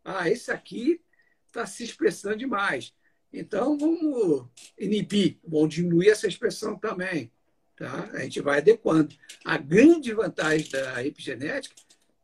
[0.05, 1.01] Ah, esse aqui
[1.47, 2.95] está se expressando demais.
[3.33, 4.47] Então, vamos
[4.79, 7.31] inibir, vamos diminuir essa expressão também.
[7.77, 8.11] Tá?
[8.13, 9.15] A gente vai adequando.
[9.45, 11.75] A grande vantagem da epigenética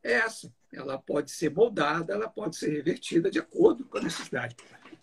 [0.03, 0.53] é essa.
[0.73, 4.57] Ela pode ser moldada, ela pode ser revertida de acordo com a necessidade.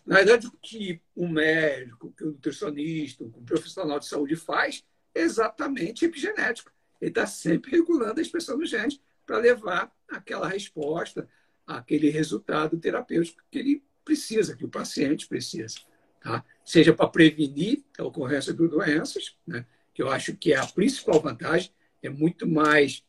[0.05, 4.83] Na verdade, o que um médico, um nutricionista, um profissional de saúde faz
[5.13, 6.71] é exatamente epigenético.
[6.99, 11.29] Ele está sempre regulando a expressão dos genes para levar aquela resposta,
[11.65, 15.79] aquele resultado terapêutico que ele precisa, que o paciente precisa
[16.21, 16.45] tá?
[16.63, 19.65] seja para prevenir a ocorrência de doenças, né?
[19.93, 23.03] que eu acho que é a principal vantagem, é muito mais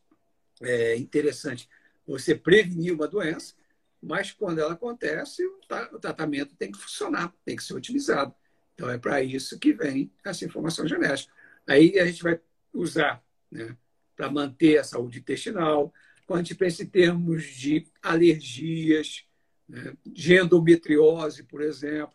[0.60, 1.68] é, interessante
[2.06, 3.54] você prevenir uma doença,
[4.02, 8.34] mas quando ela acontece, o tratamento tem que funcionar, tem que ser utilizado.
[8.74, 11.32] Então, é para isso que vem essa informação genética.
[11.68, 12.40] Aí a gente vai
[12.72, 13.76] usar né,
[14.16, 15.92] para manter a saúde intestinal,
[16.26, 19.24] quando a gente pensa em termos de alergias,
[19.68, 22.14] né, de endometriose, por exemplo,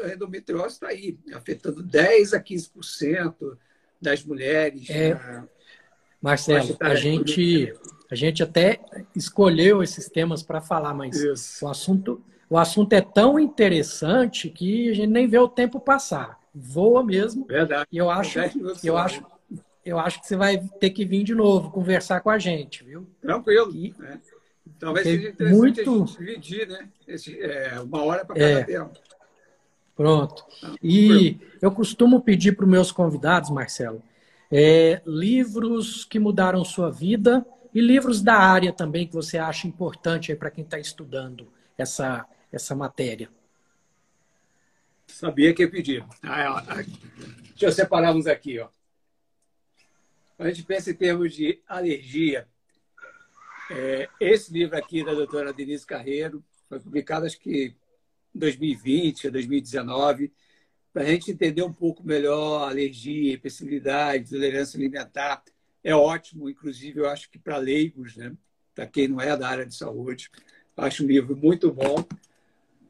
[0.00, 3.56] a endometriose está aí, afetando 10 a 15%
[4.00, 4.90] das mulheres.
[4.90, 5.48] É, né?
[6.20, 7.72] Marcelo, a gente,
[8.10, 8.80] a gente até
[9.14, 11.16] escolheu esses temas para falar, mas
[11.60, 16.38] o assunto, o assunto é tão interessante que a gente nem vê o tempo passar.
[16.54, 17.46] Voa mesmo.
[17.46, 17.88] Verdade.
[17.90, 18.38] E eu acho,
[18.84, 19.24] eu acho,
[19.84, 23.06] eu acho que você vai ter que vir de novo conversar com a gente, viu?
[23.20, 23.74] Tranquilo.
[23.74, 24.20] E, né?
[24.78, 25.92] Talvez seja interessante muito...
[25.92, 26.88] a gente dividir, né?
[27.06, 28.64] Esse, é, uma hora para cada é.
[28.64, 28.92] tempo.
[29.94, 30.44] Pronto.
[30.82, 34.02] E eu costumo pedir para os meus convidados, Marcelo,
[34.50, 40.34] é, livros que mudaram sua vida e livros da área também que você acha importante
[40.34, 43.30] para quem está estudando essa, essa matéria.
[45.06, 46.04] Sabia que ia pedir.
[46.22, 48.58] Ah, ah, deixa eu separar uns aqui.
[48.58, 48.68] Ó.
[50.38, 52.48] A gente pensa em termos de alergia.
[53.70, 57.74] É, esse livro aqui da doutora Denise Carreiro foi publicado, acho que
[58.34, 60.32] 2020, 2019,
[60.92, 65.42] para a gente entender um pouco melhor alergia, hipersensibilidade, tolerância alimentar.
[65.82, 68.36] É ótimo, inclusive, eu acho que para leigos, né?
[68.74, 70.30] para quem não é da área de saúde.
[70.76, 72.04] Acho um livro muito bom.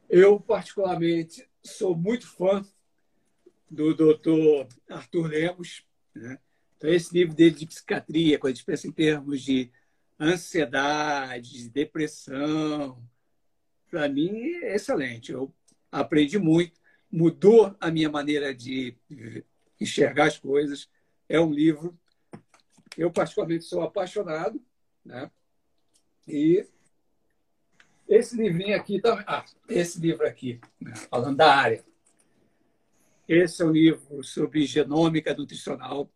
[0.09, 2.65] Eu, particularmente, sou muito fã
[3.69, 5.83] do doutor Arthur Lemos.
[6.13, 6.37] Né?
[6.77, 9.71] Então, esse livro dele de psiquiatria, quando a gente pensa em termos de
[10.19, 13.01] ansiedade, depressão,
[13.93, 15.31] para mim, é excelente.
[15.31, 15.53] Eu
[15.91, 16.81] aprendi muito,
[17.11, 18.97] mudou a minha maneira de
[19.79, 20.89] enxergar as coisas.
[21.29, 21.95] É um livro.
[22.97, 24.59] Eu, particularmente, sou apaixonado.
[25.05, 25.29] Né?
[26.27, 26.65] E
[28.09, 29.23] esse livrinho aqui também.
[29.27, 30.95] Ah, esse livro aqui, né?
[30.95, 31.85] falando da área.
[33.27, 36.11] Esse é um livro sobre genômica nutricional.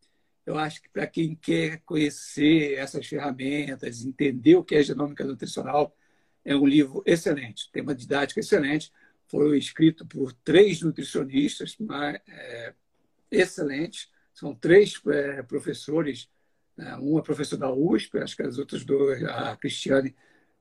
[0.47, 5.95] Eu acho que para quem quer conhecer essas ferramentas, entender o que é genômica nutricional,
[6.47, 8.89] é um livro excelente, tem uma didática excelente.
[9.27, 12.73] Foi escrito por três nutricionistas, mas, é,
[13.29, 14.09] excelentes.
[14.33, 16.29] São três é, professores,
[16.77, 16.95] né?
[17.01, 20.15] uma professora da USP, acho que as outras duas, a Cristiane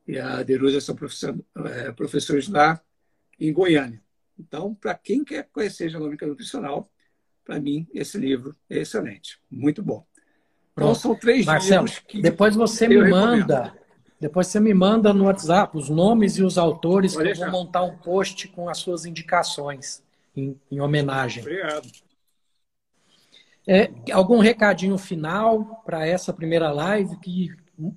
[0.08, 0.96] e a Derusa, são
[1.66, 2.82] é, professores lá
[3.38, 4.02] em Goiânia.
[4.36, 6.90] Então, para quem quer conhecer genômica nutricional,
[7.44, 10.04] para mim, esse livro é excelente, muito bom.
[10.72, 12.20] Então, são três Marcelo, livros que.
[12.20, 13.62] Depois você me manda.
[13.62, 13.85] Recomendo.
[14.18, 17.50] Depois você me manda no WhatsApp os nomes e os autores Pode que eu vou
[17.50, 20.02] montar um post com as suas indicações
[20.34, 21.42] em, em homenagem.
[21.42, 21.88] Obrigado.
[23.66, 27.50] É, algum recadinho final para essa primeira live que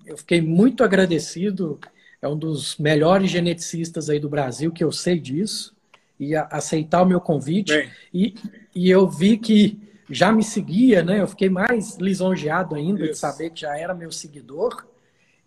[0.06, 1.80] eu fiquei muito agradecido.
[2.22, 5.74] É um dos melhores geneticistas aí do Brasil, que eu sei disso,
[6.20, 7.90] e a, aceitar o meu convite.
[8.14, 8.36] E,
[8.76, 11.22] e eu vi que já me seguia, né?
[11.22, 13.14] Eu fiquei mais lisonjeado ainda Isso.
[13.14, 14.86] de saber que já era meu seguidor.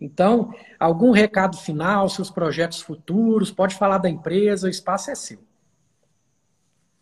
[0.03, 5.39] Então, algum recado final, seus projetos futuros, pode falar da empresa, o espaço é seu.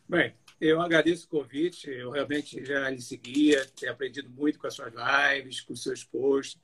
[0.07, 4.75] Bem, eu agradeço o convite, eu realmente já lhe seguia, tenho aprendido muito com as
[4.75, 6.61] suas lives, com os seus posts.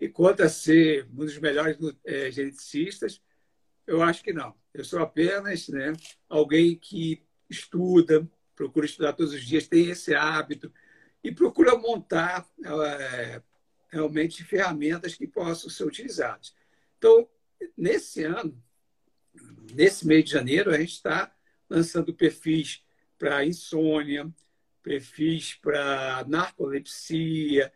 [0.00, 3.20] E quanto a ser um dos melhores é, geneticistas,
[3.86, 4.54] eu acho que não.
[4.72, 5.92] Eu sou apenas né,
[6.26, 10.72] alguém que estuda, procura estudar todos os dias, tem esse hábito
[11.22, 13.42] e procura montar é,
[13.96, 16.54] realmente ferramentas que possam ser utilizadas.
[16.98, 17.28] Então,
[17.76, 18.62] nesse ano,
[19.74, 21.34] nesse mês de janeiro, a gente está
[21.68, 22.82] lançando perfis
[23.18, 24.32] para insônia,
[24.82, 27.72] perfis para narcolepsia,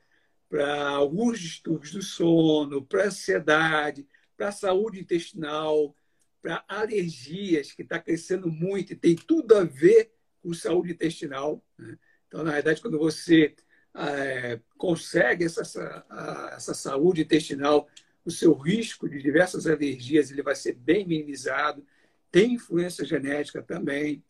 [0.48, 4.06] para alguns distúrbios do sono, para ansiedade,
[4.36, 5.94] para saúde intestinal,
[6.42, 10.12] para alergias, que está crescendo muito e tem tudo a ver
[10.42, 11.64] com saúde intestinal.
[11.78, 11.98] Né?
[12.26, 13.54] Então, na verdade, quando você
[13.94, 17.88] é, consegue essa, essa, essa saúde intestinal,
[18.24, 21.84] o seu risco de diversas alergias ele vai ser bem minimizado.
[22.30, 24.22] Tem influência genética também,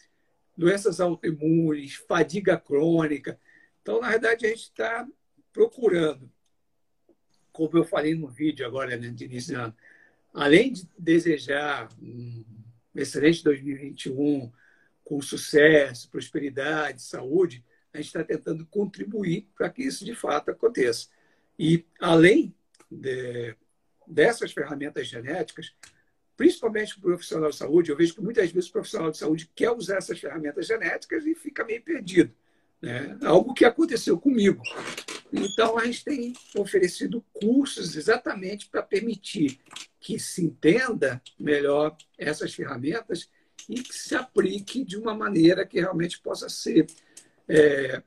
[0.57, 3.39] doenças autoimunes, fadiga crônica.
[3.83, 5.07] Então, na verdade, a gente está
[5.53, 6.31] procurando,
[7.53, 9.75] como eu falei no vídeo agora, né, de início ano,
[10.33, 12.45] além de desejar um
[12.95, 14.51] excelente 2021
[15.05, 21.09] com sucesso, prosperidade, saúde, a gente está tentando contribuir para que isso de fato aconteça.
[21.59, 22.55] E além
[22.91, 23.55] de,
[24.07, 25.75] dessas ferramentas genéticas,
[26.37, 29.71] principalmente o profissional de saúde, eu vejo que muitas vezes o profissional de saúde quer
[29.71, 32.33] usar essas ferramentas genéticas e fica meio perdido.
[32.81, 33.19] Né?
[33.23, 34.63] Algo que aconteceu comigo.
[35.33, 39.61] Então, a gente tem oferecido cursos exatamente para permitir
[40.01, 43.29] que se entenda melhor essas ferramentas
[43.69, 46.87] e que se aplique de uma maneira que realmente possa ser
[47.51, 48.01] é,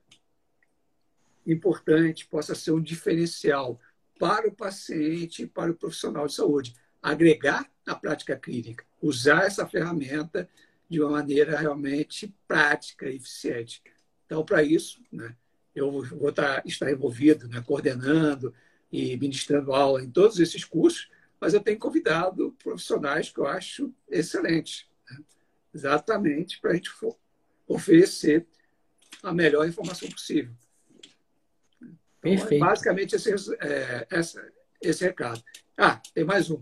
[1.46, 3.80] importante, possa ser um diferencial
[4.18, 6.74] para o paciente e para o profissional de saúde.
[7.02, 10.50] Agregar na prática clínica, usar essa ferramenta
[10.90, 13.84] de uma maneira realmente prática e eficiente.
[14.26, 15.36] Então, para isso, né,
[15.76, 18.54] eu vou estar, estar envolvido, né, coordenando
[18.90, 21.10] e ministrando aula em todos esses cursos,
[21.42, 25.18] mas eu tenho convidado profissionais que eu acho excelentes, né,
[25.74, 26.90] exatamente para a gente
[27.68, 28.48] oferecer
[29.24, 30.54] a melhor informação possível.
[31.82, 31.94] Então,
[32.24, 32.64] é Perfeito.
[32.64, 35.42] É basicamente esse, é, essa, esse recado.
[35.78, 36.62] Ah, tem mais um.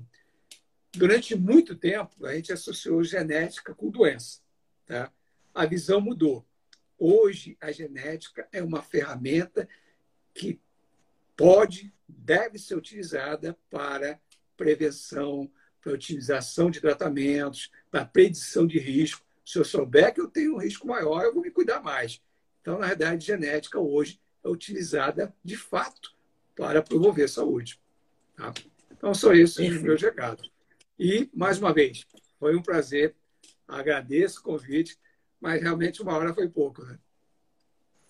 [0.93, 4.41] Durante muito tempo, a gente associou genética com doença.
[4.85, 5.11] Tá?
[5.53, 6.45] A visão mudou.
[6.97, 9.67] Hoje, a genética é uma ferramenta
[10.33, 10.61] que
[11.35, 14.19] pode, deve ser utilizada para
[14.55, 15.51] prevenção,
[15.81, 19.25] para utilização de tratamentos, para predição de risco.
[19.43, 22.21] Se eu souber que eu tenho um risco maior, eu vou me cuidar mais.
[22.61, 26.13] Então, na verdade, genética hoje é utilizada de fato
[26.55, 27.79] para promover saúde.
[28.35, 28.53] Tá?
[28.91, 30.51] Então, são esses os meus recados.
[30.97, 32.05] E, mais uma vez,
[32.39, 33.15] foi um prazer.
[33.67, 34.97] Agradeço o convite,
[35.39, 36.83] mas realmente uma hora foi pouco.
[36.83, 36.99] Né?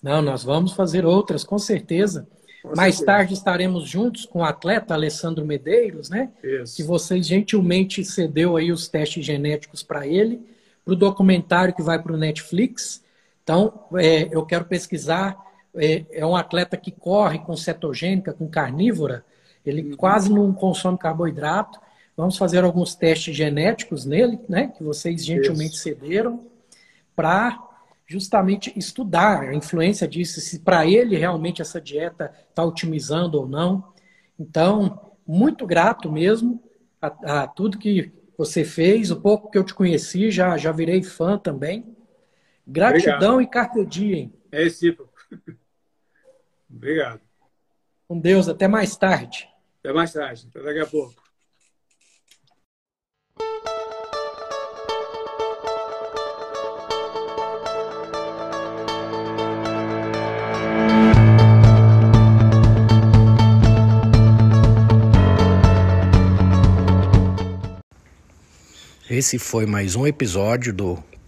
[0.02, 2.28] Não, nós vamos fazer outras, com certeza.
[2.62, 3.06] Com mais certeza.
[3.06, 6.32] tarde estaremos juntos com o atleta Alessandro Medeiros, né?
[6.43, 6.76] Isso.
[6.76, 10.41] Que vocês gentilmente cedeu aí os testes genéticos para ele,
[10.84, 13.04] para o documentário que vai para o Netflix.
[13.44, 15.38] Então, é, eu quero pesquisar.
[15.74, 19.24] É, é, um atleta que corre com cetogênica, com carnívora.
[19.66, 19.96] Ele uhum.
[19.96, 21.80] quase não consome carboidrato.
[22.16, 24.68] Vamos fazer alguns testes genéticos nele, né?
[24.68, 25.84] Que vocês gentilmente Isso.
[25.84, 26.46] cederam,
[27.16, 27.58] para
[28.06, 33.94] justamente estudar a influência disso, se para ele realmente essa dieta está otimizando ou não.
[34.38, 36.62] Então, muito grato mesmo
[37.02, 41.02] a, a, tudo que você fez, o pouco que eu te conheci, já, já virei
[41.02, 41.91] fã também.
[42.66, 43.41] Gratidão Obrigado.
[43.41, 44.34] e carpe diem.
[44.51, 45.14] É recíproco.
[46.70, 47.22] Obrigado.
[48.07, 49.47] Com Deus, até mais tarde.
[49.80, 51.22] Até mais tarde, até daqui a pouco.
[69.09, 71.03] Esse foi mais um episódio do